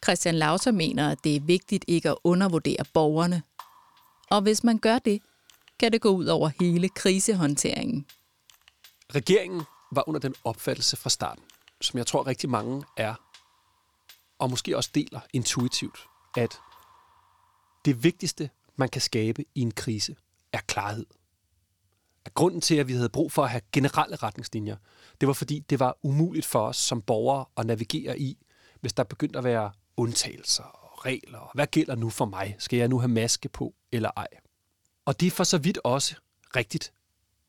Christian 0.04 0.36
Lauter 0.36 0.71
mener, 0.71 1.10
at 1.10 1.17
det 1.23 1.36
er 1.36 1.41
vigtigt 1.41 1.86
ikke 1.88 2.10
at 2.10 2.17
undervurdere 2.23 2.86
borgerne. 2.93 3.41
Og 4.32 4.41
hvis 4.41 4.63
man 4.63 4.78
gør 4.78 4.99
det, 4.99 5.21
kan 5.79 5.91
det 5.91 6.01
gå 6.01 6.09
ud 6.09 6.25
over 6.25 6.49
hele 6.59 6.89
krisehåndteringen. 6.89 8.05
Regeringen 9.15 9.63
var 9.91 10.09
under 10.09 10.19
den 10.19 10.35
opfattelse 10.43 10.97
fra 10.97 11.09
starten, 11.09 11.43
som 11.81 11.97
jeg 11.97 12.07
tror 12.07 12.27
rigtig 12.27 12.49
mange 12.49 12.83
er, 12.97 13.15
og 14.39 14.49
måske 14.49 14.77
også 14.77 14.89
deler 14.95 15.19
intuitivt, 15.33 15.99
at 16.38 16.59
det 17.85 18.03
vigtigste, 18.03 18.49
man 18.75 18.89
kan 18.89 19.01
skabe 19.01 19.45
i 19.55 19.61
en 19.61 19.71
krise, 19.71 20.15
er 20.53 20.59
klarhed. 20.67 21.05
At 22.25 22.33
grunden 22.33 22.61
til, 22.61 22.75
at 22.75 22.88
vi 22.88 22.93
havde 22.93 23.09
brug 23.09 23.31
for 23.31 23.43
at 23.43 23.49
have 23.49 23.61
generelle 23.71 24.15
retningslinjer, 24.15 24.77
det 25.21 25.27
var 25.27 25.33
fordi, 25.33 25.59
det 25.59 25.79
var 25.79 25.97
umuligt 26.03 26.45
for 26.45 26.67
os 26.67 26.77
som 26.77 27.01
borgere 27.01 27.45
at 27.57 27.65
navigere 27.65 28.19
i, 28.19 28.45
hvis 28.81 28.93
der 28.93 29.03
begyndte 29.03 29.38
at 29.38 29.43
være 29.43 29.71
undtagelser 29.97 30.63
og 30.63 31.05
regler. 31.05 31.51
Hvad 31.53 31.67
gælder 31.67 31.95
nu 31.95 32.09
for 32.09 32.25
mig? 32.25 32.55
Skal 32.59 32.79
jeg 32.79 32.88
nu 32.88 32.99
have 32.99 33.09
maske 33.09 33.49
på 33.49 33.75
eller 33.91 34.11
ej? 34.17 34.27
Og 35.06 35.20
det 35.20 35.28
er 35.28 35.32
for 35.32 35.44
så 35.44 35.58
vidt 35.58 35.80
også 35.84 36.15
rigtigt 36.56 36.94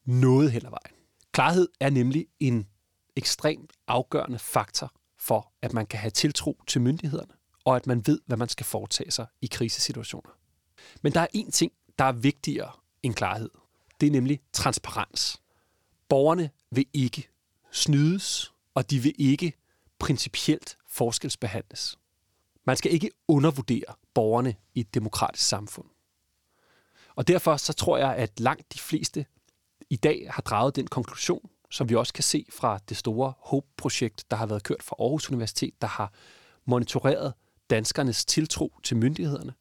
noget 0.04 0.52
hen 0.52 0.66
ad 0.66 0.70
vejen. 0.70 0.96
Klarhed 1.32 1.68
er 1.80 1.90
nemlig 1.90 2.26
en 2.40 2.66
ekstremt 3.16 3.72
afgørende 3.86 4.38
faktor 4.38 4.92
for, 5.18 5.52
at 5.62 5.72
man 5.72 5.86
kan 5.86 5.98
have 5.98 6.10
tiltro 6.10 6.62
til 6.66 6.80
myndighederne, 6.80 7.32
og 7.64 7.76
at 7.76 7.86
man 7.86 8.06
ved, 8.06 8.20
hvad 8.26 8.36
man 8.36 8.48
skal 8.48 8.66
foretage 8.66 9.10
sig 9.10 9.26
i 9.40 9.46
krisesituationer. 9.46 10.30
Men 11.02 11.12
der 11.12 11.20
er 11.20 11.26
én 11.36 11.50
ting, 11.50 11.72
der 11.98 12.04
er 12.04 12.12
vigtigere 12.12 12.72
end 13.02 13.14
klarhed. 13.14 13.50
Det 14.00 14.06
er 14.06 14.10
nemlig 14.10 14.40
transparens. 14.52 15.42
Borgerne 16.08 16.50
vil 16.70 16.86
ikke 16.92 17.28
snydes, 17.72 18.52
og 18.74 18.90
de 18.90 18.98
vil 18.98 19.14
ikke 19.18 19.52
principielt 19.98 20.78
forskelsbehandles. 20.88 21.98
Man 22.64 22.76
skal 22.76 22.92
ikke 22.92 23.10
undervurdere 23.28 23.94
borgerne 24.14 24.54
i 24.74 24.80
et 24.80 24.94
demokratisk 24.94 25.48
samfund. 25.48 25.86
Og 27.16 27.28
derfor 27.28 27.56
så 27.56 27.72
tror 27.72 27.98
jeg, 27.98 28.16
at 28.16 28.40
langt 28.40 28.74
de 28.74 28.78
fleste 28.78 29.26
i 29.90 29.96
dag 29.96 30.26
har 30.30 30.42
draget 30.42 30.76
den 30.76 30.86
konklusion, 30.86 31.50
som 31.70 31.88
vi 31.88 31.94
også 31.94 32.12
kan 32.12 32.24
se 32.24 32.46
fra 32.50 32.78
det 32.88 32.96
store 32.96 33.32
HOPE-projekt, 33.38 34.24
der 34.30 34.36
har 34.36 34.46
været 34.46 34.62
kørt 34.62 34.82
fra 34.82 34.96
Aarhus 34.98 35.30
Universitet, 35.30 35.74
der 35.80 35.88
har 35.88 36.12
monitoreret 36.64 37.34
danskernes 37.70 38.24
tiltro 38.24 38.72
til 38.82 38.96
myndighederne. 38.96 39.54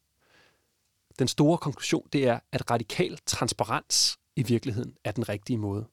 Den 1.18 1.28
store 1.28 1.58
konklusion, 1.58 2.08
det 2.12 2.28
er, 2.28 2.40
at 2.52 2.70
radikal 2.70 3.18
transparens 3.26 4.18
i 4.36 4.42
virkeligheden 4.42 4.96
er 5.04 5.12
den 5.12 5.28
rigtige 5.28 5.58
måde. 5.58 5.86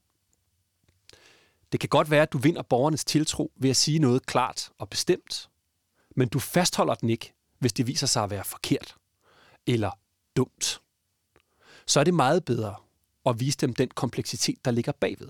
Det 1.71 1.79
kan 1.79 1.89
godt 1.89 2.11
være, 2.11 2.21
at 2.21 2.33
du 2.33 2.37
vinder 2.37 2.61
borgernes 2.61 3.05
tiltro 3.05 3.51
ved 3.55 3.69
at 3.69 3.75
sige 3.75 3.99
noget 3.99 4.25
klart 4.25 4.69
og 4.77 4.89
bestemt, 4.89 5.49
men 6.15 6.27
du 6.27 6.39
fastholder 6.39 6.95
den 6.95 7.09
ikke, 7.09 7.33
hvis 7.59 7.73
det 7.73 7.87
viser 7.87 8.07
sig 8.07 8.23
at 8.23 8.29
være 8.29 8.43
forkert 8.43 8.95
eller 9.67 9.91
dumt 10.35 10.82
så 11.87 11.99
er 11.99 12.03
det 12.03 12.13
meget 12.13 12.45
bedre 12.45 12.75
at 13.25 13.39
vise 13.39 13.57
dem 13.57 13.73
den 13.73 13.89
kompleksitet, 13.89 14.65
der 14.65 14.71
ligger 14.71 14.91
bagved. 14.91 15.29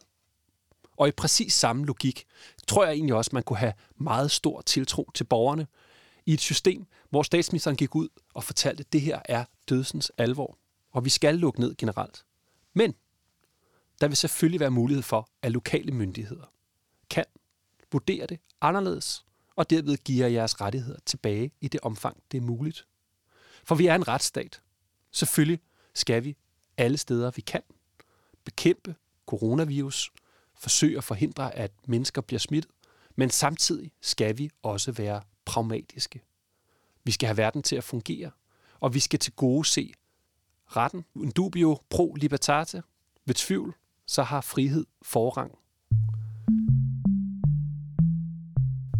Og 0.97 1.07
i 1.07 1.11
præcis 1.11 1.53
samme 1.53 1.85
logik 1.85 2.25
tror 2.67 2.85
jeg 2.85 2.93
egentlig 2.93 3.15
også, 3.15 3.29
man 3.33 3.43
kunne 3.43 3.57
have 3.57 3.73
meget 3.95 4.31
stor 4.31 4.61
tiltro 4.61 5.11
til 5.13 5.23
borgerne 5.23 5.67
i 6.25 6.33
et 6.33 6.41
system, 6.41 6.85
hvor 7.09 7.23
statsministeren 7.23 7.77
gik 7.77 7.95
ud 7.95 8.07
og 8.33 8.43
fortalte, 8.43 8.81
at 8.81 8.93
det 8.93 9.01
her 9.01 9.21
er 9.25 9.45
dødsens 9.69 10.11
alvor, 10.17 10.57
og 10.91 11.05
vi 11.05 11.09
skal 11.09 11.35
lukke 11.35 11.59
ned 11.59 11.75
generelt. 11.75 12.25
Men 12.73 12.95
der 14.01 14.07
vil 14.07 14.17
selvfølgelig 14.17 14.59
være 14.59 14.71
mulighed 14.71 15.03
for, 15.03 15.29
at 15.41 15.51
lokale 15.51 15.91
myndigheder 15.91 16.53
kan 17.09 17.25
vurdere 17.91 18.25
det 18.25 18.39
anderledes, 18.61 19.25
og 19.55 19.69
derved 19.69 19.97
give 19.97 20.31
jeres 20.31 20.61
rettigheder 20.61 20.99
tilbage 21.05 21.51
i 21.61 21.67
det 21.67 21.79
omfang, 21.81 22.23
det 22.31 22.37
er 22.37 22.41
muligt. 22.41 22.87
For 23.63 23.75
vi 23.75 23.87
er 23.87 23.95
en 23.95 24.07
retsstat. 24.07 24.61
Selvfølgelig 25.11 25.59
skal 25.93 26.23
vi 26.23 26.35
alle 26.77 26.97
steder, 26.97 27.31
vi 27.31 27.41
kan. 27.41 27.61
Bekæmpe 28.45 28.95
coronavirus, 29.25 30.11
forsøge 30.55 30.97
at 30.97 31.03
forhindre, 31.03 31.55
at 31.55 31.71
mennesker 31.87 32.21
bliver 32.21 32.39
smittet, 32.39 32.71
men 33.15 33.29
samtidig 33.29 33.91
skal 34.01 34.37
vi 34.37 34.49
også 34.63 34.91
være 34.91 35.21
pragmatiske. 35.45 36.21
Vi 37.03 37.11
skal 37.11 37.27
have 37.27 37.37
verden 37.37 37.63
til 37.63 37.75
at 37.75 37.83
fungere, 37.83 38.31
og 38.79 38.93
vi 38.93 38.99
skal 38.99 39.19
til 39.19 39.33
gode 39.33 39.65
se 39.65 39.93
retten. 40.67 41.05
Un 41.15 41.31
dubio 41.31 41.79
pro 41.89 42.15
libertate. 42.15 42.83
Ved 43.25 43.35
tvivl, 43.35 43.75
så 44.05 44.23
har 44.23 44.41
frihed 44.41 44.85
forrang. 45.01 45.51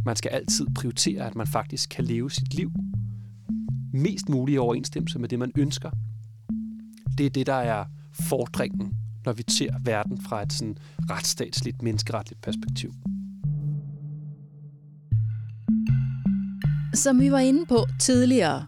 Man 0.05 0.15
skal 0.15 0.29
altid 0.29 0.67
prioritere, 0.75 1.27
at 1.27 1.35
man 1.35 1.47
faktisk 1.47 1.89
kan 1.89 2.03
leve 2.03 2.31
sit 2.31 2.53
liv 2.53 2.71
mest 3.93 4.29
muligt 4.29 4.55
i 4.55 4.57
overensstemmelse 4.57 5.19
med 5.19 5.29
det, 5.29 5.39
man 5.39 5.51
ønsker, 5.57 5.91
det 7.17 7.25
er 7.25 7.29
det, 7.29 7.45
der 7.47 7.53
er 7.53 7.85
fordringen, 8.29 8.93
når 9.25 9.33
vi 9.33 9.43
ser 9.49 9.73
verden 9.81 10.21
fra 10.21 10.41
et 10.41 10.53
sådan 10.53 10.77
retsstatsligt, 11.09 11.81
menneskeretligt 11.81 12.41
perspektiv. 12.41 12.93
Som 16.93 17.19
vi 17.19 17.31
var 17.31 17.39
inde 17.39 17.65
på 17.65 17.85
tidligere, 17.99 18.65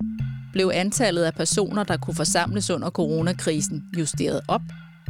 blev 0.52 0.72
antallet 0.74 1.24
af 1.24 1.34
personer, 1.34 1.84
der 1.84 1.98
kunne 1.98 2.16
forsamles 2.16 2.70
under 2.70 2.90
coronakrisen, 2.90 3.84
justeret 3.98 4.42
op 4.48 4.62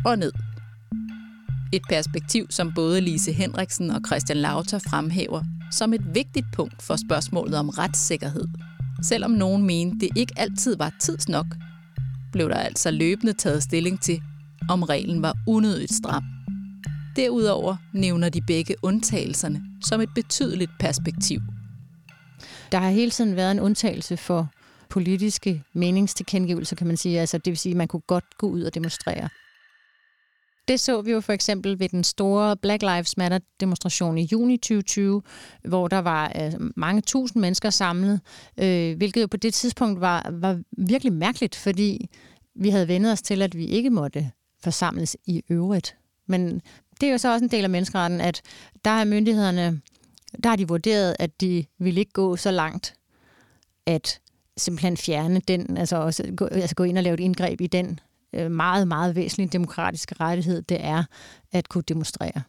og 0.05 0.17
ned. 0.17 0.31
Et 1.73 1.81
perspektiv, 1.89 2.47
som 2.49 2.71
både 2.75 3.01
Lise 3.01 3.31
Henriksen 3.31 3.91
og 3.91 4.01
Christian 4.07 4.37
Lauter 4.37 4.79
fremhæver 4.79 5.43
som 5.71 5.93
et 5.93 6.15
vigtigt 6.15 6.45
punkt 6.53 6.81
for 6.81 6.95
spørgsmålet 6.95 7.59
om 7.59 7.69
retssikkerhed. 7.69 8.47
Selvom 9.01 9.31
nogen 9.31 9.65
mente, 9.65 9.99
det 9.99 10.09
ikke 10.15 10.33
altid 10.37 10.77
var 10.77 10.93
tidsnok 10.99 11.45
blev 12.35 12.49
der 12.49 12.55
altså 12.55 12.91
løbende 12.91 13.33
taget 13.33 13.63
stilling 13.63 14.01
til, 14.01 14.21
om 14.69 14.83
reglen 14.83 15.21
var 15.21 15.35
unødigt 15.47 15.93
stram. 15.93 16.23
Derudover 17.15 17.75
nævner 17.93 18.29
de 18.29 18.41
begge 18.41 18.75
undtagelserne 18.81 19.61
som 19.83 20.01
et 20.01 20.09
betydeligt 20.15 20.71
perspektiv. 20.79 21.39
Der 22.71 22.77
har 22.77 22.89
hele 22.89 23.11
tiden 23.11 23.35
været 23.35 23.51
en 23.51 23.59
undtagelse 23.59 24.17
for 24.17 24.47
politiske 24.89 25.63
meningstilkendegivelser, 25.73 26.75
kan 26.75 26.87
man 26.87 26.97
sige. 26.97 27.19
Altså, 27.19 27.37
det 27.37 27.51
vil 27.51 27.57
sige, 27.57 27.71
at 27.71 27.77
man 27.77 27.87
kunne 27.87 28.07
godt 28.07 28.37
gå 28.37 28.47
ud 28.47 28.61
og 28.61 28.75
demonstrere. 28.75 29.29
Det 30.67 30.79
så 30.79 31.01
vi 31.01 31.11
jo 31.11 31.21
for 31.21 31.33
eksempel 31.33 31.79
ved 31.79 31.89
den 31.89 32.03
store 32.03 32.57
Black 32.57 32.81
Lives 32.81 33.17
Matter-demonstration 33.17 34.17
i 34.17 34.29
juni 34.31 34.57
2020, 34.57 35.21
hvor 35.63 35.87
der 35.87 35.99
var 35.99 36.31
øh, 36.35 36.53
mange 36.75 37.01
tusind 37.01 37.41
mennesker 37.41 37.69
samlet, 37.69 38.21
øh, 38.57 38.97
hvilket 38.97 39.21
jo 39.21 39.27
på 39.27 39.37
det 39.37 39.53
tidspunkt 39.53 40.01
var, 40.01 40.29
var 40.31 40.61
virkelig 40.77 41.13
mærkeligt, 41.13 41.55
fordi 41.55 42.09
vi 42.55 42.69
havde 42.69 42.87
vendet 42.87 43.11
os 43.11 43.21
til, 43.21 43.41
at 43.41 43.57
vi 43.57 43.65
ikke 43.65 43.89
måtte 43.89 44.31
forsamles 44.63 45.17
i 45.25 45.43
øvrigt. 45.49 45.95
Men 46.27 46.61
det 47.01 47.07
er 47.07 47.11
jo 47.11 47.17
så 47.17 47.33
også 47.33 47.45
en 47.45 47.51
del 47.51 47.63
af 47.63 47.69
menneskeretten, 47.69 48.21
at 48.21 48.41
der 48.85 48.91
er 48.91 49.05
myndighederne, 49.05 49.81
der 50.43 50.49
har 50.49 50.55
de 50.55 50.67
vurderet, 50.67 51.15
at 51.19 51.41
de 51.41 51.65
vil 51.79 51.97
ikke 51.97 52.11
gå 52.11 52.35
så 52.35 52.51
langt, 52.51 52.95
at 53.85 54.19
simpelthen 54.57 54.97
fjerne 54.97 55.41
den, 55.47 55.77
altså 55.77 55.95
også 55.95 56.33
gå, 56.37 56.45
altså 56.45 56.75
gå 56.75 56.83
ind 56.83 56.97
og 56.97 57.03
lave 57.03 57.13
et 57.13 57.19
indgreb 57.19 57.61
i 57.61 57.67
den 57.67 57.99
Øh, 58.35 58.51
meget, 58.51 58.87
meget 58.87 59.15
væsentlig 59.15 59.53
demokratisk 59.53 60.19
rettighed, 60.19 60.61
det 60.61 60.77
er 60.79 61.03
at 61.51 61.69
kunne 61.69 61.83
demonstrere. 61.87 62.41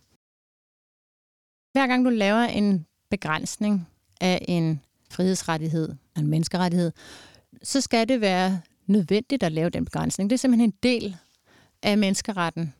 Hver 1.72 1.86
gang 1.86 2.04
du 2.04 2.10
laver 2.10 2.42
en 2.42 2.86
begrænsning 3.10 3.88
af 4.20 4.44
en 4.48 4.80
frihedsrettighed, 5.10 5.94
en 6.16 6.26
menneskerettighed, 6.26 6.92
så 7.62 7.80
skal 7.80 8.08
det 8.08 8.20
være 8.20 8.60
nødvendigt 8.86 9.42
at 9.42 9.52
lave 9.52 9.70
den 9.70 9.84
begrænsning. 9.84 10.30
Det 10.30 10.36
er 10.36 10.38
simpelthen 10.38 10.70
en 10.70 10.78
del 10.82 11.16
af 11.82 11.98
menneskeretten, 11.98 12.74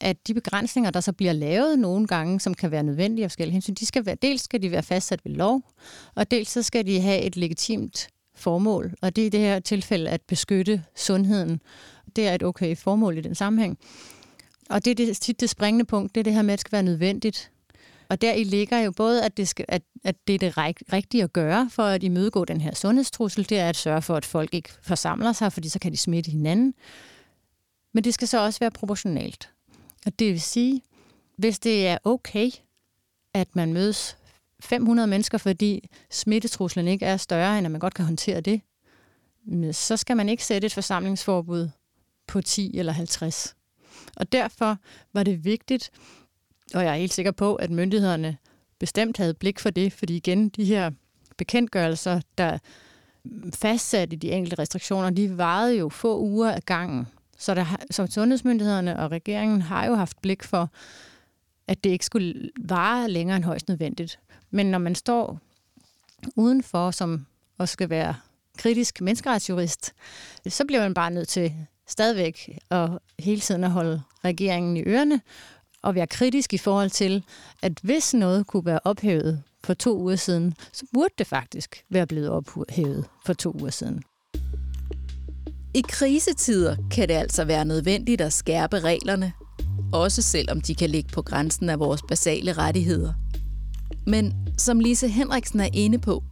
at 0.00 0.26
de 0.26 0.34
begrænsninger, 0.34 0.90
der 0.90 1.00
så 1.00 1.12
bliver 1.12 1.32
lavet 1.32 1.78
nogle 1.78 2.06
gange, 2.06 2.40
som 2.40 2.54
kan 2.54 2.70
være 2.70 2.82
nødvendige 2.82 3.24
af 3.24 3.30
forskellige 3.30 3.52
hensyn, 3.52 3.74
de 3.74 3.86
skal 3.86 4.06
være, 4.06 4.14
dels 4.14 4.42
skal 4.42 4.62
de 4.62 4.70
være 4.70 4.82
fastsat 4.82 5.24
ved 5.24 5.32
lov, 5.32 5.62
og 6.14 6.30
dels 6.30 6.50
så 6.50 6.62
skal 6.62 6.86
de 6.86 7.00
have 7.00 7.20
et 7.20 7.36
legitimt 7.36 8.08
formål, 8.38 8.94
og 9.00 9.16
det 9.16 9.22
er 9.22 9.26
i 9.26 9.30
det 9.30 9.40
her 9.40 9.60
tilfælde 9.60 10.10
at 10.10 10.22
beskytte 10.22 10.84
sundheden. 10.96 11.60
Det 12.16 12.28
er 12.28 12.34
et 12.34 12.42
okay 12.42 12.76
formål 12.76 13.18
i 13.18 13.20
den 13.20 13.34
sammenhæng. 13.34 13.78
Og 14.70 14.84
det 14.84 14.90
er 14.90 14.94
det, 14.94 15.16
tit 15.16 15.40
det 15.40 15.50
springende 15.50 15.84
punkt, 15.84 16.14
det 16.14 16.20
er 16.20 16.24
det 16.24 16.32
her 16.32 16.42
med, 16.42 16.52
at 16.52 16.58
det 16.58 16.60
skal 16.60 16.72
være 16.72 16.82
nødvendigt. 16.82 17.50
Og 18.08 18.20
der 18.20 18.32
i 18.32 18.44
ligger 18.44 18.78
jo 18.78 18.90
både, 18.90 19.24
at 19.24 19.36
det, 19.36 19.48
skal, 19.48 19.64
at, 19.68 19.82
at 20.04 20.16
det 20.26 20.34
er 20.34 20.38
det 20.38 20.58
rigtige 20.92 21.22
at 21.22 21.32
gøre 21.32 21.70
for 21.70 21.82
at 21.82 22.02
imødegå 22.02 22.44
den 22.44 22.60
her 22.60 22.74
sundhedstrussel, 22.74 23.48
det 23.48 23.58
er 23.58 23.68
at 23.68 23.76
sørge 23.76 24.02
for, 24.02 24.16
at 24.16 24.24
folk 24.24 24.54
ikke 24.54 24.70
forsamler 24.82 25.32
sig, 25.32 25.52
fordi 25.52 25.68
så 25.68 25.78
kan 25.78 25.92
de 25.92 25.96
smitte 25.96 26.30
hinanden. 26.30 26.74
Men 27.94 28.04
det 28.04 28.14
skal 28.14 28.28
så 28.28 28.44
også 28.44 28.60
være 28.60 28.70
proportionalt. 28.70 29.50
Og 30.06 30.18
det 30.18 30.32
vil 30.32 30.40
sige, 30.40 30.82
hvis 31.36 31.58
det 31.58 31.86
er 31.86 31.98
okay, 32.04 32.50
at 33.34 33.56
man 33.56 33.72
mødes 33.72 34.16
500 34.60 35.06
mennesker, 35.06 35.38
fordi 35.38 35.88
smittetruslen 36.10 36.88
ikke 36.88 37.06
er 37.06 37.16
større, 37.16 37.58
end 37.58 37.66
at 37.66 37.70
man 37.70 37.80
godt 37.80 37.94
kan 37.94 38.04
håndtere 38.04 38.40
det, 38.40 38.60
så 39.72 39.96
skal 39.96 40.16
man 40.16 40.28
ikke 40.28 40.44
sætte 40.44 40.66
et 40.66 40.74
forsamlingsforbud 40.74 41.68
på 42.26 42.40
10 42.40 42.78
eller 42.78 42.92
50. 42.92 43.56
Og 44.16 44.32
derfor 44.32 44.76
var 45.12 45.22
det 45.22 45.44
vigtigt, 45.44 45.90
og 46.74 46.84
jeg 46.84 46.92
er 46.92 46.98
helt 46.98 47.12
sikker 47.12 47.32
på, 47.32 47.54
at 47.54 47.70
myndighederne 47.70 48.36
bestemt 48.78 49.16
havde 49.16 49.34
blik 49.34 49.58
for 49.58 49.70
det, 49.70 49.92
fordi 49.92 50.16
igen, 50.16 50.48
de 50.48 50.64
her 50.64 50.90
bekendtgørelser, 51.36 52.20
der 52.38 52.58
fastsatte 53.54 54.16
de 54.16 54.30
enkelte 54.30 54.58
restriktioner, 54.58 55.10
de 55.10 55.38
varede 55.38 55.76
jo 55.78 55.88
få 55.88 56.18
uger 56.18 56.52
ad 56.52 56.60
gangen. 56.60 57.06
Så, 57.38 57.54
der, 57.54 57.76
så 57.90 58.06
sundhedsmyndighederne 58.06 58.98
og 58.98 59.10
regeringen 59.10 59.62
har 59.62 59.86
jo 59.86 59.94
haft 59.94 60.20
blik 60.22 60.42
for, 60.42 60.70
at 61.66 61.84
det 61.84 61.90
ikke 61.90 62.04
skulle 62.04 62.50
vare 62.60 63.10
længere 63.10 63.36
end 63.36 63.44
højst 63.44 63.68
nødvendigt. 63.68 64.18
Men 64.50 64.66
når 64.66 64.78
man 64.78 64.94
står 64.94 65.38
udenfor, 66.36 66.90
som 66.90 67.26
også 67.58 67.72
skal 67.72 67.90
være 67.90 68.14
kritisk 68.58 69.00
menneskeretsjurist, 69.00 69.92
så 70.48 70.64
bliver 70.64 70.82
man 70.82 70.94
bare 70.94 71.10
nødt 71.10 71.28
til 71.28 71.54
stadigvæk 71.88 72.58
at 72.70 72.90
hele 73.18 73.40
tiden 73.40 73.64
at 73.64 73.70
holde 73.70 74.02
regeringen 74.24 74.76
i 74.76 74.82
ørerne 74.82 75.20
og 75.82 75.94
være 75.94 76.06
kritisk 76.06 76.54
i 76.54 76.58
forhold 76.58 76.90
til, 76.90 77.24
at 77.62 77.72
hvis 77.82 78.14
noget 78.14 78.46
kunne 78.46 78.66
være 78.66 78.80
ophævet 78.84 79.42
for 79.64 79.74
to 79.74 79.98
uger 79.98 80.16
siden, 80.16 80.54
så 80.72 80.86
burde 80.92 81.14
det 81.18 81.26
faktisk 81.26 81.84
være 81.90 82.06
blevet 82.06 82.30
ophævet 82.30 83.04
for 83.26 83.32
to 83.32 83.56
uger 83.60 83.70
siden. 83.70 84.02
I 85.74 85.82
krisetider 85.88 86.76
kan 86.90 87.08
det 87.08 87.14
altså 87.14 87.44
være 87.44 87.64
nødvendigt 87.64 88.20
at 88.20 88.32
skærpe 88.32 88.80
reglerne, 88.80 89.32
også 89.92 90.22
selvom 90.22 90.60
de 90.60 90.74
kan 90.74 90.90
ligge 90.90 91.10
på 91.12 91.22
grænsen 91.22 91.68
af 91.68 91.78
vores 91.78 92.02
basale 92.08 92.52
rettigheder. 92.52 93.12
Men 94.08 94.54
som 94.58 94.80
Lise 94.80 95.08
Henriksen 95.08 95.60
er 95.60 95.68
inde 95.72 95.98
på, 95.98 96.22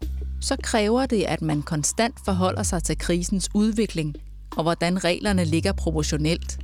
så 0.40 0.56
kræver 0.62 1.06
det, 1.06 1.22
at 1.22 1.42
man 1.42 1.62
konstant 1.62 2.14
forholder 2.24 2.62
sig 2.62 2.82
til 2.82 2.98
krisens 2.98 3.48
udvikling 3.54 4.14
og 4.56 4.62
hvordan 4.62 5.04
reglerne 5.04 5.44
ligger 5.44 5.72
proportionelt. 5.72 6.60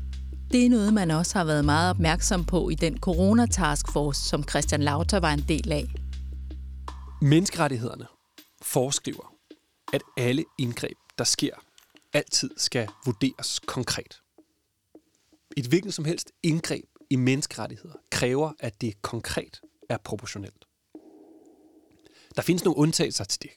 Det 0.52 0.66
er 0.66 0.70
noget, 0.70 0.94
man 0.94 1.10
også 1.10 1.38
har 1.38 1.44
været 1.44 1.64
meget 1.64 1.90
opmærksom 1.90 2.44
på 2.44 2.68
i 2.68 2.74
den 2.74 2.98
corona-taskforce, 2.98 4.28
som 4.28 4.48
Christian 4.48 4.82
Lauter 4.82 5.20
var 5.20 5.32
en 5.32 5.44
del 5.48 5.72
af. 5.72 5.84
Menneskerettighederne 7.22 8.06
foreskriver, 8.62 9.34
at 9.92 10.02
alle 10.16 10.44
indgreb, 10.58 10.96
der 11.18 11.24
sker, 11.24 11.54
altid 12.12 12.50
skal 12.56 12.88
vurderes 13.06 13.60
konkret. 13.66 14.20
Et 15.56 15.66
hvilket 15.66 15.94
som 15.94 16.04
helst 16.04 16.32
indgreb 16.42 16.84
i 17.10 17.16
menneskerettigheder 17.16 17.94
kræver, 18.10 18.52
at 18.60 18.80
det 18.80 19.02
konkret 19.02 19.60
er 19.88 19.96
proportionelt. 20.04 20.64
Der 22.36 22.42
findes 22.42 22.64
nogle 22.64 22.78
undtagelser 22.78 23.24
til 23.24 23.42
det. 23.42 23.50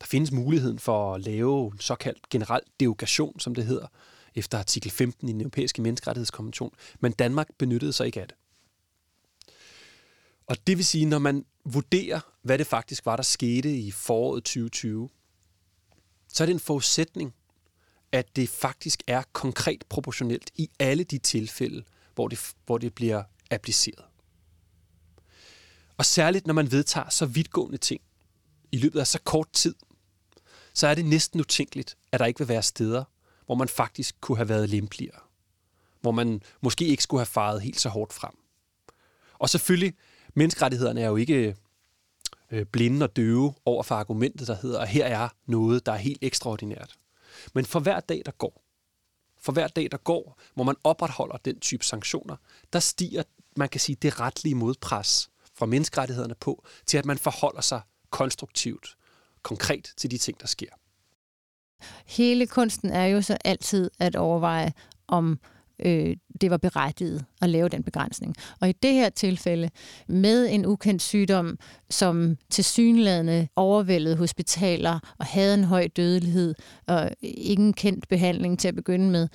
Der 0.00 0.06
findes 0.06 0.32
muligheden 0.32 0.78
for 0.78 1.14
at 1.14 1.20
lave 1.20 1.72
en 1.72 1.80
såkaldt 1.80 2.28
generel 2.28 2.62
derogation, 2.80 3.40
som 3.40 3.54
det 3.54 3.66
hedder, 3.66 3.86
efter 4.34 4.58
artikel 4.58 4.90
15 4.90 5.28
i 5.28 5.32
den 5.32 5.40
europæiske 5.40 5.82
menneskerettighedskonvention, 5.82 6.74
men 7.00 7.12
Danmark 7.12 7.48
benyttede 7.58 7.92
sig 7.92 8.06
ikke 8.06 8.20
af 8.20 8.28
det. 8.28 8.36
Og 10.46 10.66
det 10.66 10.76
vil 10.76 10.86
sige, 10.86 11.04
når 11.04 11.18
man 11.18 11.44
vurderer, 11.64 12.20
hvad 12.42 12.58
det 12.58 12.66
faktisk 12.66 13.06
var, 13.06 13.16
der 13.16 13.22
skete 13.22 13.76
i 13.76 13.90
foråret 13.90 14.44
2020, 14.44 15.08
så 16.28 16.44
er 16.44 16.46
det 16.46 16.52
en 16.52 16.60
forudsætning, 16.60 17.34
at 18.12 18.36
det 18.36 18.48
faktisk 18.48 19.02
er 19.06 19.22
konkret 19.32 19.84
proportionelt 19.88 20.50
i 20.54 20.70
alle 20.78 21.04
de 21.04 21.18
tilfælde, 21.18 21.84
hvor 22.14 22.28
det, 22.28 22.54
hvor 22.66 22.78
det 22.78 22.94
bliver 22.94 23.22
appliceret. 23.50 24.04
Og 25.96 26.04
særligt 26.04 26.46
når 26.46 26.54
man 26.54 26.72
vedtager 26.72 27.08
så 27.08 27.26
vidtgående 27.26 27.78
ting 27.78 28.00
i 28.72 28.78
løbet 28.78 29.00
af 29.00 29.06
så 29.06 29.20
kort 29.24 29.52
tid, 29.52 29.74
så 30.74 30.86
er 30.86 30.94
det 30.94 31.04
næsten 31.04 31.40
utænkeligt, 31.40 31.96
at 32.12 32.20
der 32.20 32.26
ikke 32.26 32.38
vil 32.38 32.48
være 32.48 32.62
steder, 32.62 33.04
hvor 33.46 33.54
man 33.54 33.68
faktisk 33.68 34.20
kunne 34.20 34.36
have 34.38 34.48
været 34.48 34.68
lempeligere. 34.68 35.20
Hvor 36.00 36.10
man 36.10 36.42
måske 36.60 36.86
ikke 36.86 37.02
skulle 37.02 37.20
have 37.20 37.26
faret 37.26 37.62
helt 37.62 37.80
så 37.80 37.88
hårdt 37.88 38.12
frem. 38.12 38.32
Og 39.38 39.50
selvfølgelig, 39.50 39.94
menneskerettighederne 40.34 41.00
er 41.00 41.08
jo 41.08 41.16
ikke 41.16 41.56
øh, 42.50 42.66
blinde 42.66 43.04
og 43.04 43.16
døve 43.16 43.54
over 43.64 43.82
for 43.82 43.94
argumentet, 43.94 44.48
der 44.48 44.56
hedder, 44.62 44.80
at 44.80 44.88
her 44.88 45.06
er 45.06 45.28
noget, 45.46 45.86
der 45.86 45.92
er 45.92 45.96
helt 45.96 46.18
ekstraordinært. 46.22 46.94
Men 47.54 47.64
for 47.64 47.80
hver 47.80 48.00
dag, 48.00 48.22
der 48.26 48.32
går, 48.32 48.62
for 49.40 49.52
hver 49.52 49.68
dag, 49.68 49.88
der 49.90 49.96
går, 49.96 50.40
hvor 50.54 50.64
man 50.64 50.76
opretholder 50.84 51.36
den 51.36 51.60
type 51.60 51.84
sanktioner, 51.84 52.36
der 52.72 52.80
stiger, 52.80 53.22
man 53.56 53.68
kan 53.68 53.80
sige, 53.80 53.96
det 54.02 54.20
retlige 54.20 54.54
modpres 54.54 55.30
fra 55.58 55.66
menneskerettighederne 55.66 56.34
på, 56.34 56.64
til 56.86 56.98
at 56.98 57.04
man 57.04 57.18
forholder 57.18 57.60
sig 57.60 57.80
konstruktivt, 58.10 58.96
konkret 59.42 59.92
til 59.96 60.10
de 60.10 60.18
ting, 60.18 60.40
der 60.40 60.46
sker. 60.46 60.68
Hele 62.06 62.46
kunsten 62.46 62.90
er 62.90 63.06
jo 63.06 63.22
så 63.22 63.36
altid 63.44 63.90
at 63.98 64.16
overveje, 64.16 64.72
om 65.08 65.38
øh, 65.78 66.16
det 66.40 66.50
var 66.50 66.56
berettiget 66.56 67.24
at 67.42 67.48
lave 67.48 67.68
den 67.68 67.82
begrænsning. 67.82 68.34
Og 68.60 68.68
i 68.68 68.72
det 68.72 68.92
her 68.92 69.08
tilfælde, 69.08 69.70
med 70.08 70.48
en 70.50 70.66
ukendt 70.66 71.02
sygdom, 71.02 71.58
som 71.90 72.36
til 72.50 72.64
synlædende 72.64 73.48
overvældede 73.56 74.16
hospitaler 74.16 75.00
og 75.18 75.26
havde 75.26 75.54
en 75.54 75.64
høj 75.64 75.86
dødelighed 75.86 76.54
og 76.86 77.10
ingen 77.22 77.72
kendt 77.72 78.08
behandling 78.08 78.58
til 78.58 78.68
at 78.68 78.74
begynde 78.74 79.10
med, 79.10 79.28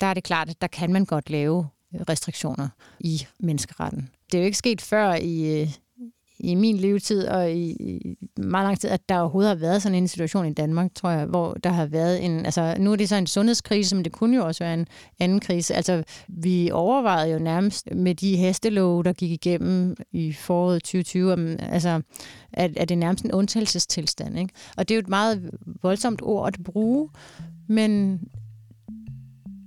der 0.00 0.06
er 0.06 0.14
det 0.14 0.24
klart, 0.24 0.48
at 0.48 0.60
der 0.60 0.66
kan 0.66 0.92
man 0.92 1.04
godt 1.04 1.30
lave 1.30 1.68
restriktioner 2.08 2.68
i 3.00 3.26
menneskeretten. 3.40 4.08
Det 4.32 4.38
er 4.38 4.42
jo 4.42 4.46
ikke 4.46 4.58
sket 4.58 4.80
før 4.80 5.14
i, 5.14 5.60
øh, 5.60 5.68
i 6.40 6.54
min 6.54 6.76
levetid 6.76 7.26
og 7.26 7.52
i, 7.52 7.70
i 7.70 8.16
meget 8.36 8.66
lang 8.66 8.80
tid, 8.80 8.90
at 8.90 9.08
der 9.08 9.18
overhovedet 9.18 9.48
har 9.48 9.56
været 9.56 9.82
sådan 9.82 9.98
en 9.98 10.08
situation 10.08 10.46
i 10.46 10.52
Danmark, 10.52 10.94
tror 10.94 11.10
jeg, 11.10 11.26
hvor 11.26 11.52
der 11.52 11.70
har 11.70 11.86
været 11.86 12.24
en, 12.24 12.44
altså 12.44 12.76
nu 12.78 12.92
er 12.92 12.96
det 12.96 13.08
så 13.08 13.16
en 13.16 13.26
sundhedskrise, 13.26 13.96
men 13.96 14.04
det 14.04 14.12
kunne 14.12 14.36
jo 14.36 14.46
også 14.46 14.64
være 14.64 14.74
en 14.74 14.86
anden 15.20 15.40
krise. 15.40 15.74
Altså 15.74 16.02
vi 16.28 16.70
overvejede 16.70 17.32
jo 17.32 17.38
nærmest 17.38 17.88
med 17.94 18.14
de 18.14 18.36
hestelove, 18.36 19.02
der 19.02 19.12
gik 19.12 19.30
igennem 19.30 19.96
i 20.12 20.32
foråret 20.32 20.82
2020, 20.82 21.32
om, 21.32 21.56
altså 21.58 22.02
at, 22.52 22.76
at 22.76 22.88
det 22.88 22.94
er 22.94 22.98
nærmest 22.98 23.24
en 23.24 23.32
undtagelsestilstand. 23.32 24.38
Ikke? 24.38 24.54
Og 24.76 24.88
det 24.88 24.94
er 24.94 24.96
jo 24.96 25.00
et 25.00 25.08
meget 25.08 25.50
voldsomt 25.82 26.22
ord 26.22 26.46
at 26.46 26.64
bruge, 26.64 27.08
men 27.68 28.20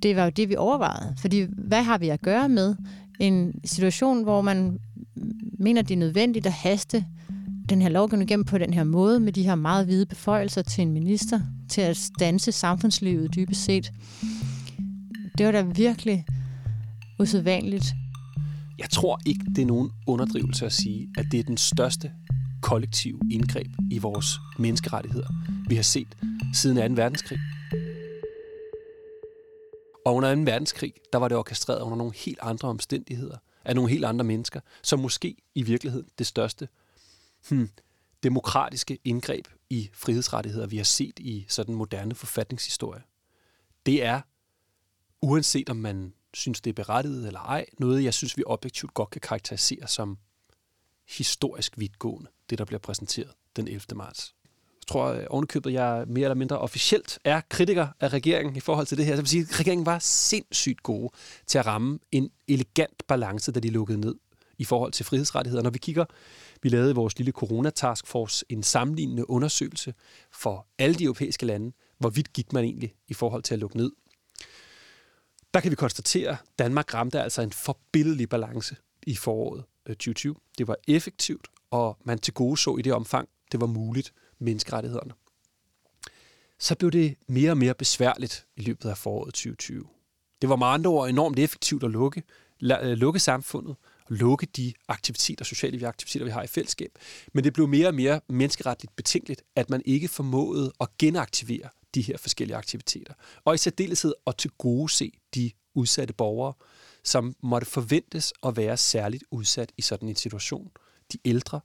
det 0.04 0.16
var 0.16 0.24
jo 0.24 0.30
det, 0.30 0.50
vi 0.50 0.56
overvejede. 0.56 1.16
Fordi 1.18 1.46
hvad 1.58 1.84
har 1.84 1.98
vi 1.98 2.10
at 2.10 2.22
gøre 2.22 2.50
med 2.50 2.76
en 3.20 3.54
situation, 3.66 4.24
hvor 4.24 4.42
man 4.42 4.80
mener, 5.60 5.82
det 5.82 5.94
er 5.94 6.00
nødvendigt 6.00 6.46
at 6.46 6.52
haste 6.52 7.06
den 7.70 7.82
her 7.82 7.90
lovgivning 7.90 8.30
igennem 8.30 8.46
på 8.46 8.58
den 8.58 8.74
her 8.74 8.84
måde, 8.84 9.20
med 9.20 9.34
de 9.34 9.44
her 9.44 9.56
meget 9.56 9.86
hvide 9.86 10.06
beføjelser 10.06 10.62
til 10.62 10.82
en 10.82 10.92
minister, 10.92 11.40
til 11.70 11.82
at 11.82 11.98
stanse 11.98 12.52
samfundslivet 12.52 13.36
dybest 13.36 13.64
set. 13.64 13.92
Det 15.38 15.46
var 15.46 15.52
da 15.52 15.62
virkelig 15.62 16.26
usædvanligt. 17.20 17.86
Jeg 18.80 18.90
tror 18.90 19.20
ikke, 19.26 19.46
det 19.56 19.62
er 19.62 19.66
nogen 19.66 19.90
underdrivelse 20.08 20.66
at 20.66 20.74
sige, 20.74 21.08
at 21.18 21.26
det 21.32 21.40
er 21.40 21.44
den 21.44 21.58
største 21.58 22.12
kollektive 22.62 23.20
indgreb 23.32 23.68
i 23.92 23.98
vores 23.98 24.40
menneskerettigheder, 24.60 25.28
vi 25.70 25.76
har 25.76 25.84
set 25.84 26.08
siden 26.54 26.96
2. 26.96 27.02
verdenskrig. 27.02 27.40
Og 30.06 30.16
under 30.16 30.36
2. 30.36 30.42
verdenskrig, 30.42 30.94
der 31.14 31.20
var 31.20 31.28
det 31.28 31.38
orkestreret 31.38 31.82
under 31.82 31.98
nogle 31.98 32.14
helt 32.14 32.40
andre 32.42 32.68
omstændigheder 32.68 33.38
af 33.66 33.76
nogle 33.76 33.90
helt 33.90 34.06
andre 34.06 34.26
mennesker, 34.26 34.60
som 34.82 35.00
måske 35.00 35.38
i 35.56 35.62
virkeligheden 35.62 36.10
det 36.18 36.28
største 36.28 36.68
hmm, 37.50 37.70
demokratiske 38.24 39.00
indgreb 39.04 39.48
i 39.70 39.90
frihedsrettigheder, 39.94 40.68
vi 40.68 40.78
har 40.78 40.84
set 40.84 41.20
i 41.20 41.46
sådan 41.50 41.76
moderne 41.76 42.16
forfatningshistorie. 42.16 43.02
Det 43.86 44.04
er, 44.04 44.22
uanset 45.22 45.70
om 45.70 45.78
man 45.78 46.14
synes, 46.34 46.62
det 46.62 46.70
er 46.70 46.74
berettiget 46.74 47.28
eller 47.28 47.40
ej, 47.40 47.66
noget, 47.80 48.04
jeg 48.04 48.14
synes, 48.14 48.38
vi 48.38 48.44
objektivt 48.46 48.94
godt 48.94 49.10
kan 49.10 49.22
karakterisere 49.22 49.88
som 49.88 50.18
historisk 51.08 51.80
vidtgående, 51.80 52.30
det 52.50 52.58
der 52.58 52.66
bliver 52.66 52.80
præsenteret 52.80 53.32
den 53.56 53.68
11. 53.68 53.82
marts. 53.96 54.36
Jeg 54.84 54.88
tror 54.88 55.06
øh, 55.06 55.26
ovenikøbet, 55.30 55.74
jeg 55.74 56.04
mere 56.08 56.24
eller 56.24 56.36
mindre 56.36 56.58
officielt 56.58 57.20
er 57.24 57.42
kritiker 57.50 57.88
af 58.00 58.14
regeringen 58.14 58.56
i 58.56 58.60
forhold 58.60 58.88
til 58.88 58.98
det 58.98 59.06
her. 59.06 59.16
Så 59.16 59.22
vil 59.22 59.30
sige, 59.30 59.46
at 59.50 59.60
regeringen 59.60 59.86
var 59.86 60.00
sindssygt 60.00 60.84
gode 60.84 61.10
til 61.48 61.58
at 61.58 61.66
ramme 61.66 62.00
en 62.12 62.30
elegant 62.48 63.08
balance, 63.08 63.52
da 63.52 63.60
de 63.60 63.70
lukkede 63.70 64.00
ned 64.00 64.16
i 64.58 64.66
forhold 64.66 64.92
til 64.92 65.06
frihedsrettigheder. 65.06 65.64
Når 65.64 65.70
vi 65.70 65.80
kigger, 65.80 66.06
vi 66.62 66.70
lavede 66.70 66.92
i 66.92 66.94
vores 66.94 67.18
lille 67.18 67.32
corona 67.32 67.72
en 68.50 68.64
sammenlignende 68.64 69.30
undersøgelse 69.30 69.94
for 70.32 70.68
alle 70.80 70.96
de 70.96 71.04
europæiske 71.04 71.46
lande, 71.46 71.72
hvorvidt 71.98 72.34
gik 72.34 72.54
man 72.54 72.64
egentlig 72.64 72.94
i 73.08 73.14
forhold 73.14 73.44
til 73.44 73.54
at 73.54 73.60
lukke 73.60 73.78
ned. 73.78 73.92
Der 75.54 75.60
kan 75.60 75.72
vi 75.72 75.76
konstatere, 75.76 76.30
at 76.30 76.38
Danmark 76.60 76.94
ramte 76.94 77.22
altså 77.22 77.42
en 77.42 77.52
forbilledelig 77.52 78.30
balance 78.30 78.76
i 79.08 79.16
foråret 79.16 79.64
øh, 79.86 79.96
2020. 79.96 80.36
Det 80.58 80.68
var 80.68 80.76
effektivt, 80.88 81.48
og 81.72 81.98
man 82.04 82.20
til 82.20 82.34
gode 82.34 82.58
så 82.58 82.76
i 82.78 82.82
det 82.82 82.94
omfang, 82.94 83.30
det 83.52 83.62
var 83.62 83.68
muligt 83.68 84.14
menneskerettighederne. 84.44 85.14
Så 86.60 86.76
blev 86.76 86.92
det 86.92 87.16
mere 87.28 87.52
og 87.52 87.58
mere 87.58 87.74
besværligt 87.74 88.46
i 88.56 88.62
løbet 88.62 88.90
af 88.90 88.98
foråret 88.98 89.34
2020. 89.34 89.86
Det 90.42 90.50
var 90.50 90.56
med 90.56 90.68
andre 90.68 90.90
ord 90.90 91.10
enormt 91.10 91.40
effektivt 91.40 91.84
at 91.84 91.92
lukke, 91.92 92.24
øh, 92.62 92.82
lukke 92.82 93.20
samfundet, 93.20 93.76
og 94.06 94.16
lukke 94.16 94.46
de 94.46 94.74
aktiviteter, 94.88 95.46
sociale 95.46 95.88
aktiviteter, 95.88 96.26
vi 96.26 96.32
har 96.32 96.44
i 96.44 96.48
fællesskab. 96.48 96.92
Men 97.34 97.44
det 97.44 97.54
blev 97.54 97.68
mere 97.68 97.88
og 97.88 97.96
mere 97.96 98.22
menneskeretligt 98.30 98.96
betænkeligt, 98.96 99.42
at 99.56 99.70
man 99.70 99.82
ikke 99.86 100.08
formåede 100.08 100.74
at 100.82 100.88
genaktivere 100.98 101.70
de 101.96 102.02
her 102.02 102.18
forskellige 102.18 102.58
aktiviteter. 102.58 103.14
Og 103.46 103.54
i 103.54 103.58
særdeleshed 103.58 104.14
at 104.28 104.38
til 104.38 104.52
gode 104.58 104.90
se 104.90 105.12
de 105.36 105.52
udsatte 105.76 106.14
borgere, 106.14 106.54
som 107.04 107.36
måtte 107.44 107.68
forventes 107.68 108.34
at 108.44 108.58
være 108.58 108.78
særligt 108.78 109.24
udsat 109.32 109.72
i 109.78 109.82
sådan 109.82 110.10
en 110.10 110.16
situation. 110.16 110.72
De 111.14 111.18
ældre, 111.26 111.60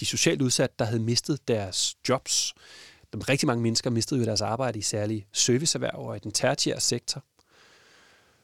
de 0.00 0.06
socialt 0.06 0.42
udsatte, 0.42 0.74
der 0.78 0.84
havde 0.84 1.00
mistet 1.00 1.48
deres 1.48 1.96
jobs. 2.08 2.54
Rigtig 3.14 3.46
mange 3.46 3.62
mennesker 3.62 3.90
mistede 3.90 4.20
jo 4.20 4.26
deres 4.26 4.40
arbejde 4.40 4.78
i 4.78 4.82
særlige 4.82 5.26
serviceerhverv 5.32 5.98
og 5.98 6.16
i 6.16 6.18
den 6.18 6.32
tertiære 6.32 6.80
sektor. 6.80 7.24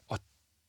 Og 0.07 0.19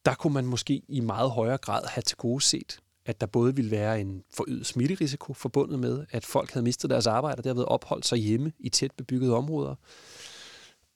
der 0.04 0.14
kunne 0.14 0.34
man 0.34 0.46
måske 0.46 0.82
i 0.88 1.00
meget 1.00 1.30
højere 1.30 1.58
grad 1.58 1.86
have 1.86 2.02
til 2.02 2.16
gode 2.16 2.40
set, 2.40 2.78
at 3.06 3.20
der 3.20 3.26
både 3.26 3.56
ville 3.56 3.70
være 3.70 4.00
en 4.00 4.24
forøget 4.34 4.66
smitterisiko 4.66 5.32
forbundet 5.32 5.78
med, 5.78 6.06
at 6.10 6.24
folk 6.24 6.50
havde 6.50 6.64
mistet 6.64 6.90
deres 6.90 7.06
arbejde 7.06 7.40
og 7.40 7.44
derved 7.44 7.64
opholdt 7.64 8.06
sig 8.06 8.18
hjemme 8.18 8.52
i 8.58 8.68
tæt 8.68 8.92
bebyggede 8.92 9.36
områder. 9.36 9.74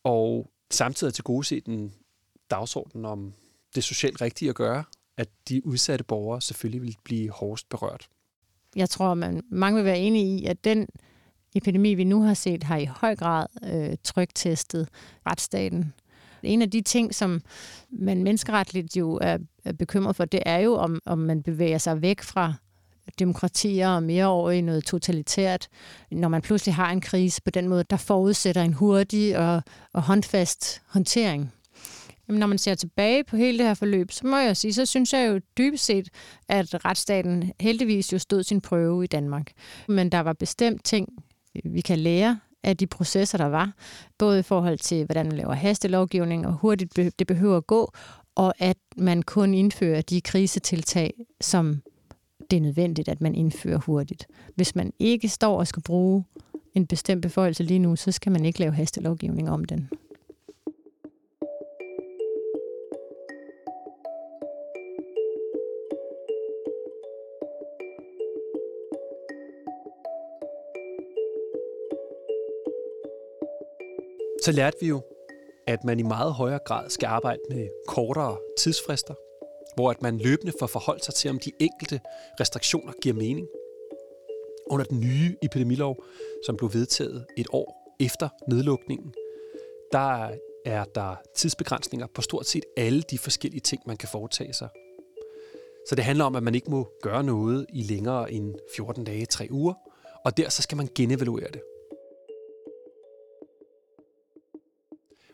Og 0.04 0.50
samtidig 0.70 1.14
til 1.14 1.24
gode 1.24 1.44
set 1.44 1.66
en 1.66 1.94
dagsorden 2.50 3.04
om 3.04 3.34
det 3.74 3.84
socialt 3.84 4.20
rigtige 4.20 4.48
at 4.48 4.54
gøre, 4.54 4.84
at 5.16 5.28
de 5.48 5.66
udsatte 5.66 6.04
borgere 6.04 6.40
selvfølgelig 6.40 6.82
ville 6.82 6.96
blive 7.04 7.30
hårdest 7.30 7.68
berørt. 7.68 8.08
Jeg 8.76 8.90
tror, 8.90 9.14
man 9.14 9.42
mange 9.50 9.76
vil 9.76 9.84
være 9.84 9.98
enige 9.98 10.38
i, 10.38 10.44
at 10.44 10.64
den 10.64 10.86
epidemi, 11.54 11.94
vi 11.94 12.04
nu 12.04 12.22
har 12.22 12.34
set, 12.34 12.62
har 12.62 12.76
i 12.76 12.84
høj 12.84 13.16
grad 13.16 13.46
øh, 13.64 13.96
trygtestet 14.04 14.88
retsstaten. 15.26 15.92
En 16.42 16.62
af 16.62 16.70
de 16.70 16.80
ting, 16.80 17.14
som 17.14 17.40
man 17.90 18.22
menneskeretligt 18.22 18.96
jo 18.96 19.18
er, 19.22 19.38
er 19.64 19.72
bekymret 19.72 20.16
for, 20.16 20.24
det 20.24 20.42
er 20.46 20.58
jo, 20.58 20.74
om, 20.74 21.00
om 21.04 21.18
man 21.18 21.42
bevæger 21.42 21.78
sig 21.78 22.02
væk 22.02 22.22
fra 22.22 22.54
demokratier 23.18 23.88
og 23.88 24.02
mere 24.02 24.26
over 24.26 24.50
i 24.50 24.60
noget 24.60 24.84
totalitært, 24.84 25.68
når 26.10 26.28
man 26.28 26.42
pludselig 26.42 26.74
har 26.74 26.90
en 26.90 27.00
krise 27.00 27.42
på 27.42 27.50
den 27.50 27.68
måde, 27.68 27.84
der 27.90 27.96
forudsætter 27.96 28.62
en 28.62 28.72
hurtig 28.72 29.38
og, 29.38 29.62
og 29.92 30.02
håndfast 30.02 30.82
håndtering. 30.86 31.52
Jamen, 32.28 32.40
når 32.40 32.46
man 32.46 32.58
ser 32.58 32.74
tilbage 32.74 33.24
på 33.24 33.36
hele 33.36 33.58
det 33.58 33.66
her 33.66 33.74
forløb, 33.74 34.10
så 34.10 34.26
må 34.26 34.36
jeg 34.36 34.56
sige, 34.56 34.72
så 34.72 34.86
synes 34.86 35.12
jeg 35.12 35.28
jo 35.28 35.40
dybest 35.58 35.84
set, 35.84 36.08
at 36.48 36.84
retsstaten 36.84 37.52
heldigvis 37.60 38.12
jo 38.12 38.18
stod 38.18 38.42
sin 38.42 38.60
prøve 38.60 39.04
i 39.04 39.06
Danmark. 39.06 39.52
Men 39.88 40.12
der 40.12 40.20
var 40.20 40.32
bestemt 40.32 40.84
ting, 40.84 41.08
vi 41.64 41.80
kan 41.80 41.98
lære 41.98 42.40
af 42.62 42.76
de 42.76 42.86
processer, 42.86 43.38
der 43.38 43.46
var, 43.46 43.72
både 44.18 44.38
i 44.38 44.42
forhold 44.42 44.78
til, 44.78 45.04
hvordan 45.04 45.26
man 45.26 45.36
laver 45.36 45.52
hastelovgivning, 45.52 46.46
og 46.46 46.52
hurtigt 46.52 46.96
det 46.96 47.26
behøver 47.26 47.56
at 47.56 47.66
gå, 47.66 47.92
og 48.34 48.54
at 48.58 48.76
man 48.96 49.22
kun 49.22 49.54
indfører 49.54 50.00
de 50.00 50.20
krisetiltag, 50.20 51.14
som 51.40 51.82
det 52.50 52.56
er 52.56 52.60
nødvendigt, 52.60 53.08
at 53.08 53.20
man 53.20 53.34
indfører 53.34 53.78
hurtigt. 53.78 54.26
Hvis 54.54 54.74
man 54.74 54.92
ikke 54.98 55.28
står 55.28 55.58
og 55.58 55.66
skal 55.66 55.82
bruge 55.82 56.24
en 56.74 56.86
bestemt 56.86 57.22
beføjelse 57.22 57.62
lige 57.62 57.78
nu, 57.78 57.96
så 57.96 58.12
skal 58.12 58.32
man 58.32 58.44
ikke 58.44 58.60
lave 58.60 58.72
hastelovgivning 58.72 59.50
om 59.50 59.64
den. 59.64 59.88
Så 74.44 74.52
lærte 74.52 74.76
vi 74.80 74.86
jo, 74.86 75.02
at 75.66 75.84
man 75.84 75.98
i 75.98 76.02
meget 76.02 76.32
højere 76.32 76.58
grad 76.64 76.90
skal 76.90 77.06
arbejde 77.06 77.40
med 77.50 77.68
kortere 77.88 78.36
tidsfrister, 78.58 79.14
hvor 79.74 79.90
at 79.90 80.02
man 80.02 80.18
løbende 80.18 80.52
får 80.58 80.66
forholdt 80.66 81.04
sig 81.04 81.14
til, 81.14 81.30
om 81.30 81.38
de 81.38 81.52
enkelte 81.60 82.00
restriktioner 82.40 82.92
giver 83.02 83.14
mening. 83.14 83.48
Under 84.70 84.84
den 84.84 85.00
nye 85.00 85.36
epidemilov, 85.42 86.04
som 86.46 86.56
blev 86.56 86.74
vedtaget 86.74 87.26
et 87.36 87.46
år 87.52 87.96
efter 88.00 88.28
nedlukningen, 88.48 89.14
der 89.92 90.30
er 90.64 90.84
der 90.84 91.16
tidsbegrænsninger 91.34 92.06
på 92.14 92.22
stort 92.22 92.46
set 92.46 92.64
alle 92.76 93.02
de 93.02 93.18
forskellige 93.18 93.60
ting, 93.60 93.82
man 93.86 93.96
kan 93.96 94.08
foretage 94.08 94.52
sig. 94.52 94.68
Så 95.88 95.94
det 95.94 96.04
handler 96.04 96.24
om, 96.24 96.36
at 96.36 96.42
man 96.42 96.54
ikke 96.54 96.70
må 96.70 96.88
gøre 97.02 97.22
noget 97.22 97.66
i 97.74 97.82
længere 97.82 98.32
end 98.32 98.54
14 98.76 99.04
dage, 99.04 99.26
3 99.26 99.48
uger, 99.50 99.74
og 100.24 100.36
der 100.36 100.48
så 100.48 100.62
skal 100.62 100.76
man 100.76 100.88
genevaluere 100.94 101.48
det. 101.52 101.60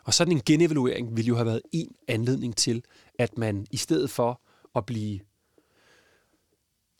Og 0.04 0.14
sådan 0.14 0.32
en 0.32 0.42
genevaluering 0.46 1.16
ville 1.16 1.28
jo 1.28 1.34
have 1.34 1.46
været 1.46 1.62
en 1.72 1.94
anledning 2.08 2.56
til, 2.56 2.84
at 3.18 3.38
man 3.38 3.66
i 3.70 3.76
stedet 3.76 4.10
for 4.10 4.40
at 4.76 4.86
blive 4.86 5.20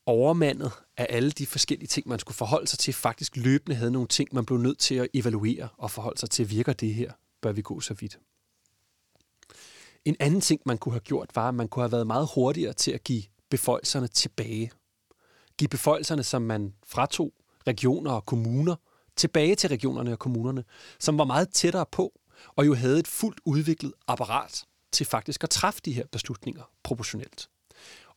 overmandet 0.06 0.72
af 0.96 1.06
alle 1.10 1.30
de 1.30 1.46
forskellige 1.46 1.88
ting, 1.88 2.08
man 2.08 2.18
skulle 2.18 2.36
forholde 2.36 2.66
sig 2.66 2.78
til, 2.78 2.94
faktisk 2.94 3.36
løbende 3.36 3.76
havde 3.76 3.90
nogle 3.90 4.08
ting, 4.08 4.28
man 4.32 4.46
blev 4.46 4.58
nødt 4.58 4.78
til 4.78 4.94
at 4.94 5.08
evaluere 5.14 5.68
og 5.76 5.90
forholde 5.90 6.20
sig 6.20 6.30
til, 6.30 6.50
virker 6.50 6.72
det 6.72 6.94
her? 6.94 7.12
Bør 7.42 7.52
vi 7.52 7.62
gå 7.62 7.80
så 7.80 7.94
vidt? 7.94 8.18
En 10.04 10.16
anden 10.20 10.40
ting, 10.40 10.60
man 10.66 10.78
kunne 10.78 10.92
have 10.92 11.00
gjort, 11.00 11.30
var, 11.34 11.48
at 11.48 11.54
man 11.54 11.68
kunne 11.68 11.82
have 11.82 11.92
været 11.92 12.06
meget 12.06 12.28
hurtigere 12.34 12.72
til 12.72 12.90
at 12.90 13.04
give 13.04 13.22
beføjelserne 13.50 14.06
tilbage. 14.06 14.70
Give 15.58 15.68
beføjelserne, 15.68 16.22
som 16.22 16.42
man 16.42 16.74
fratog 16.86 17.32
regioner 17.66 18.10
og 18.12 18.26
kommuner, 18.26 18.76
tilbage 19.16 19.54
til 19.54 19.68
regionerne 19.68 20.12
og 20.12 20.18
kommunerne, 20.18 20.64
som 20.98 21.18
var 21.18 21.24
meget 21.24 21.48
tættere 21.48 21.86
på, 21.92 22.20
og 22.48 22.66
jo 22.66 22.74
havde 22.74 22.98
et 22.98 23.08
fuldt 23.08 23.40
udviklet 23.44 23.92
apparat 24.08 24.64
til 24.92 25.06
faktisk 25.06 25.44
at 25.44 25.50
træffe 25.50 25.80
de 25.84 25.92
her 25.92 26.06
beslutninger 26.12 26.62
proportionelt. 26.82 27.48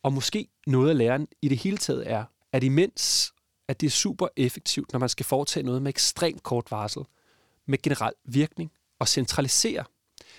Og 0.02 0.12
måske 0.12 0.48
noget 0.66 0.90
af 0.90 0.98
læren 0.98 1.28
i 1.42 1.48
det 1.48 1.58
hele 1.58 1.76
taget 1.76 2.10
er, 2.10 2.24
at 2.52 2.64
imens 2.64 3.32
at 3.68 3.80
det 3.80 3.86
er 3.86 3.90
super 3.90 4.28
effektivt, 4.36 4.92
når 4.92 5.00
man 5.00 5.08
skal 5.08 5.26
foretage 5.26 5.66
noget 5.66 5.82
med 5.82 5.88
ekstremt 5.88 6.42
kort 6.42 6.70
varsel, 6.70 7.02
med 7.66 7.78
generel 7.82 8.12
virkning 8.24 8.72
og 8.98 9.08
centralisere, 9.08 9.84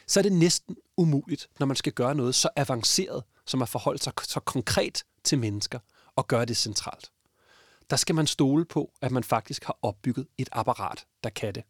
så 0.07 0.19
er 0.19 0.21
det 0.21 0.31
næsten 0.31 0.75
umuligt, 0.97 1.47
når 1.59 1.65
man 1.65 1.75
skal 1.75 1.93
gøre 1.93 2.15
noget 2.15 2.35
så 2.35 2.49
avanceret, 2.55 3.23
som 3.45 3.61
at 3.61 3.69
forholde 3.69 4.03
sig 4.03 4.13
så 4.23 4.39
konkret 4.39 5.03
til 5.23 5.39
mennesker 5.39 5.79
og 6.15 6.27
gøre 6.27 6.45
det 6.45 6.57
centralt. 6.57 7.11
Der 7.89 7.95
skal 7.95 8.15
man 8.15 8.27
stole 8.27 8.65
på, 8.65 8.93
at 9.01 9.11
man 9.11 9.23
faktisk 9.23 9.63
har 9.63 9.77
opbygget 9.81 10.27
et 10.37 10.49
apparat, 10.51 11.05
der 11.23 11.29
kan 11.29 11.55
det. 11.55 11.63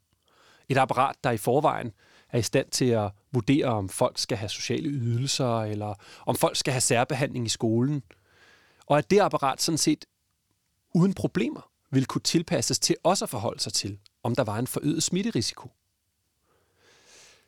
Et 0.70 0.78
apparat, 0.78 1.16
der 1.24 1.32
i 1.32 1.38
forvejen 1.38 1.92
er 2.32 2.38
i 2.40 2.42
stand 2.42 2.70
til 2.70 2.86
at 2.86 3.12
vurdere, 3.32 3.66
om 3.66 3.90
folk 3.90 4.18
skal 4.18 4.38
have 4.38 4.50
sociale 4.50 4.90
ydelser, 4.90 5.62
eller 5.62 5.94
om 6.26 6.36
folk 6.36 6.56
skal 6.56 6.74
have 6.74 6.82
særbehandling 6.82 7.46
i 7.46 7.50
skolen. 7.50 8.04
Og 8.86 8.98
at 8.98 9.10
det 9.10 9.20
apparat 9.20 9.62
sådan 9.62 9.78
set 9.78 10.06
uden 10.94 11.14
problemer 11.14 11.70
vil 11.92 12.06
kunne 12.06 12.22
tilpasses 12.22 12.80
til 12.80 12.96
også 13.04 13.26
at 13.26 13.30
forholde 13.30 13.60
sig 13.60 13.74
til, 13.74 14.00
om 14.24 14.36
der 14.36 14.44
var 14.44 14.58
en 14.58 14.68
forøget 14.68 15.04
smitterisiko. 15.04 15.72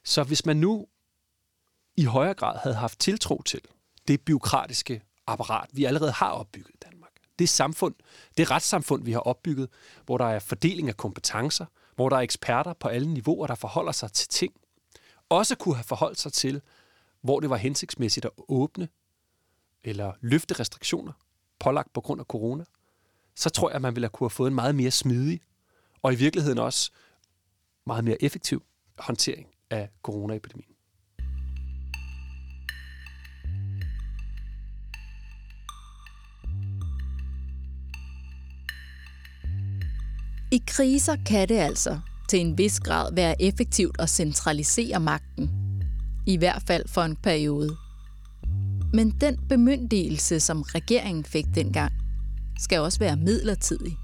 Så 0.03 0.23
hvis 0.23 0.45
man 0.45 0.57
nu 0.57 0.87
i 1.95 2.03
højere 2.03 2.33
grad 2.33 2.57
havde 2.57 2.75
haft 2.75 2.99
tiltro 2.99 3.41
til 3.41 3.61
det 4.07 4.21
byråkratiske 4.21 5.01
apparat, 5.27 5.69
vi 5.73 5.85
allerede 5.85 6.11
har 6.11 6.29
opbygget 6.29 6.71
i 6.73 6.77
Danmark, 6.85 7.11
det 7.39 7.49
samfund, 7.49 7.95
det 8.37 8.51
retssamfund, 8.51 9.03
vi 9.03 9.11
har 9.11 9.19
opbygget, 9.19 9.69
hvor 10.05 10.17
der 10.17 10.25
er 10.25 10.39
fordeling 10.39 10.89
af 10.89 10.97
kompetencer, 10.97 11.65
hvor 11.95 12.09
der 12.09 12.15
er 12.17 12.21
eksperter 12.21 12.73
på 12.73 12.87
alle 12.87 13.13
niveauer, 13.13 13.47
der 13.47 13.55
forholder 13.55 13.91
sig 13.91 14.11
til 14.11 14.27
ting, 14.27 14.53
også 15.31 15.55
kunne 15.55 15.75
have 15.75 15.83
forholdt 15.83 16.19
sig 16.19 16.33
til, 16.33 16.61
hvor 17.21 17.39
det 17.39 17.49
var 17.49 17.57
hensigtsmæssigt 17.57 18.25
at 18.25 18.31
åbne 18.47 18.89
eller 19.83 20.13
løfte 20.21 20.59
restriktioner 20.59 21.13
pålagt 21.59 21.93
på 21.93 22.01
grund 22.01 22.19
af 22.21 22.25
corona, 22.25 22.65
så 23.35 23.49
tror 23.49 23.69
jeg, 23.69 23.75
at 23.75 23.81
man 23.81 23.95
ville 23.95 24.05
have 24.05 24.09
kunne 24.09 24.25
have 24.25 24.29
fået 24.29 24.47
en 24.47 24.55
meget 24.55 24.75
mere 24.75 24.91
smidig 24.91 25.41
og 26.01 26.13
i 26.13 26.15
virkeligheden 26.15 26.57
også 26.57 26.91
meget 27.85 28.03
mere 28.03 28.23
effektiv 28.23 28.63
håndtering 28.97 29.47
af 29.69 29.89
coronaepidemien. 30.03 30.75
I 40.51 40.63
kriser 40.67 41.15
kan 41.25 41.49
det 41.49 41.57
altså 41.57 41.99
til 42.31 42.39
en 42.39 42.57
vis 42.57 42.79
grad 42.79 43.13
være 43.13 43.41
effektivt 43.41 43.95
at 43.99 44.09
centralisere 44.09 44.99
magten. 44.99 45.49
I 46.25 46.37
hvert 46.37 46.63
fald 46.67 46.87
for 46.87 47.01
en 47.01 47.15
periode. 47.15 47.75
Men 48.93 49.09
den 49.09 49.37
bemyndigelse, 49.49 50.39
som 50.39 50.61
regeringen 50.61 51.23
fik 51.23 51.45
dengang, 51.55 51.93
skal 52.59 52.79
også 52.79 52.99
være 52.99 53.17
midlertidig. 53.17 53.97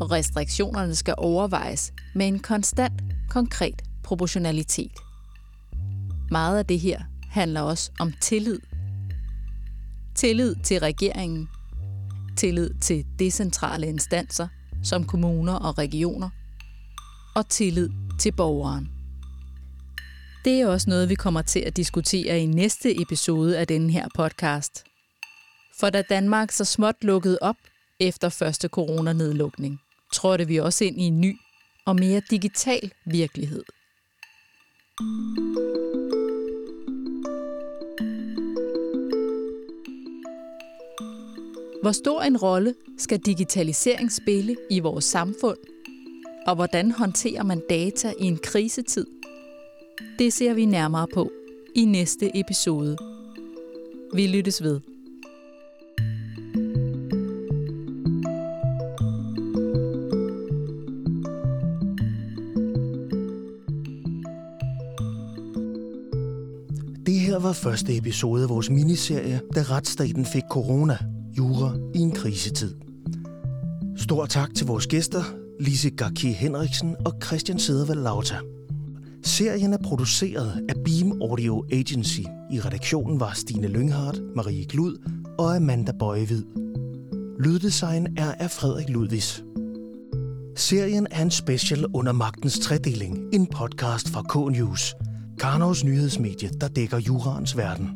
Og 0.00 0.10
restriktionerne 0.10 0.94
skal 0.94 1.14
overvejes 1.18 1.92
med 2.14 2.28
en 2.28 2.38
konstant, 2.38 3.02
konkret 3.28 3.82
proportionalitet. 4.02 4.92
Meget 6.30 6.58
af 6.58 6.66
det 6.66 6.80
her 6.80 7.00
handler 7.30 7.60
også 7.60 7.90
om 7.98 8.12
tillid. 8.20 8.58
Tillid 10.14 10.54
til 10.64 10.80
regeringen. 10.80 11.48
Tillid 12.36 12.70
til 12.80 13.04
decentrale 13.18 13.86
instanser– 13.86 14.48
som 14.82 15.04
kommuner 15.04 15.54
og 15.54 15.78
regioner, 15.78 16.30
og 17.34 17.48
tillid 17.48 17.90
til 18.18 18.32
borgeren. 18.32 18.90
Det 20.44 20.60
er 20.60 20.66
også 20.66 20.90
noget, 20.90 21.08
vi 21.08 21.14
kommer 21.14 21.42
til 21.42 21.60
at 21.60 21.76
diskutere 21.76 22.40
i 22.40 22.46
næste 22.46 23.00
episode 23.02 23.58
af 23.58 23.66
denne 23.66 23.92
her 23.92 24.08
podcast. 24.14 24.84
For 25.80 25.90
da 25.90 26.02
Danmark 26.02 26.50
så 26.50 26.64
småt 26.64 26.94
lukkede 27.02 27.38
op 27.40 27.56
efter 28.00 28.28
første 28.28 28.68
coronanedlukning, 28.68 29.80
trådte 30.12 30.46
vi 30.46 30.56
også 30.56 30.84
ind 30.84 31.00
i 31.00 31.04
en 31.04 31.20
ny 31.20 31.36
og 31.86 31.96
mere 31.96 32.22
digital 32.30 32.92
virkelighed. 33.06 33.64
Hvor 41.82 41.92
stor 41.92 42.22
en 42.22 42.36
rolle 42.36 42.74
skal 42.98 43.18
digitalisering 43.18 44.12
spille 44.12 44.56
i 44.70 44.80
vores 44.80 45.04
samfund? 45.04 45.69
Og 46.46 46.54
hvordan 46.54 46.90
håndterer 46.90 47.42
man 47.42 47.62
data 47.70 48.12
i 48.20 48.24
en 48.24 48.38
krisetid? 48.42 49.06
Det 50.18 50.32
ser 50.32 50.54
vi 50.54 50.64
nærmere 50.64 51.06
på 51.14 51.30
i 51.74 51.84
næste 51.84 52.40
episode. 52.40 52.96
Vi 54.14 54.26
lyttes 54.26 54.62
ved. 54.62 54.80
Det 67.06 67.20
her 67.20 67.38
var 67.38 67.52
første 67.52 67.96
episode 67.96 68.42
af 68.42 68.48
vores 68.48 68.70
miniserie, 68.70 69.40
da 69.54 69.62
retsstaten 69.62 70.26
fik 70.26 70.42
corona– 70.50 70.98
jura 71.38 71.74
i 71.94 71.98
en 71.98 72.12
krisetid. 72.12 72.74
Stor 73.96 74.26
tak 74.26 74.54
til 74.54 74.66
vores 74.66 74.86
gæster, 74.86 75.39
Lise 75.60 75.90
Garki 75.90 76.32
Henriksen 76.32 76.96
og 77.04 77.14
Christian 77.24 77.58
Sedervald 77.58 78.00
Lauta. 78.00 78.36
Serien 79.24 79.72
er 79.72 79.78
produceret 79.84 80.66
af 80.68 80.74
Beam 80.84 81.22
Audio 81.22 81.64
Agency. 81.72 82.20
I 82.52 82.60
redaktionen 82.60 83.20
var 83.20 83.32
Stine 83.32 83.68
Lynghardt, 83.68 84.20
Marie 84.36 84.64
Glud 84.64 84.96
og 85.38 85.56
Amanda 85.56 85.92
Bøjevid. 85.98 86.44
Lyddesign 87.40 88.06
er 88.16 88.32
af 88.32 88.50
Frederik 88.50 88.88
Ludvis. 88.88 89.44
Serien 90.56 91.06
er 91.10 91.22
en 91.22 91.30
special 91.30 91.86
under 91.94 92.12
magtens 92.12 92.58
tredeling, 92.58 93.18
en 93.32 93.46
podcast 93.46 94.08
fra 94.08 94.22
K-News, 94.22 94.94
Karnovs 95.38 95.84
nyhedsmedie, 95.84 96.50
der 96.60 96.68
dækker 96.68 96.98
jurans 96.98 97.56
verden. 97.56 97.90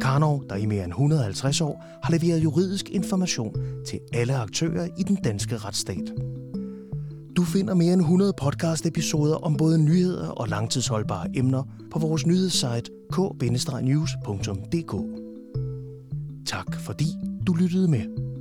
Karnov, 0.00 0.44
der 0.48 0.56
i 0.56 0.66
mere 0.66 0.84
end 0.84 0.92
150 0.92 1.60
år 1.60 1.84
har 2.02 2.12
leveret 2.18 2.42
juridisk 2.42 2.90
information 2.90 3.54
til 3.86 3.98
alle 4.12 4.36
aktører 4.36 4.88
i 4.98 5.02
den 5.02 5.16
danske 5.16 5.56
retsstat. 5.56 6.12
Du 7.42 7.46
finder 7.46 7.74
mere 7.74 7.92
end 7.92 8.00
100 8.00 8.32
podcast-episoder 8.42 9.34
om 9.34 9.56
både 9.56 9.78
nyheder 9.78 10.28
og 10.28 10.48
langtidsholdbare 10.48 11.26
emner 11.34 11.62
på 11.92 11.98
vores 11.98 12.26
nyhedssite 12.26 12.90
k-news.dk. 13.12 14.94
Tak 16.46 16.80
fordi 16.80 17.06
du 17.46 17.52
lyttede 17.52 17.88
med. 17.88 18.31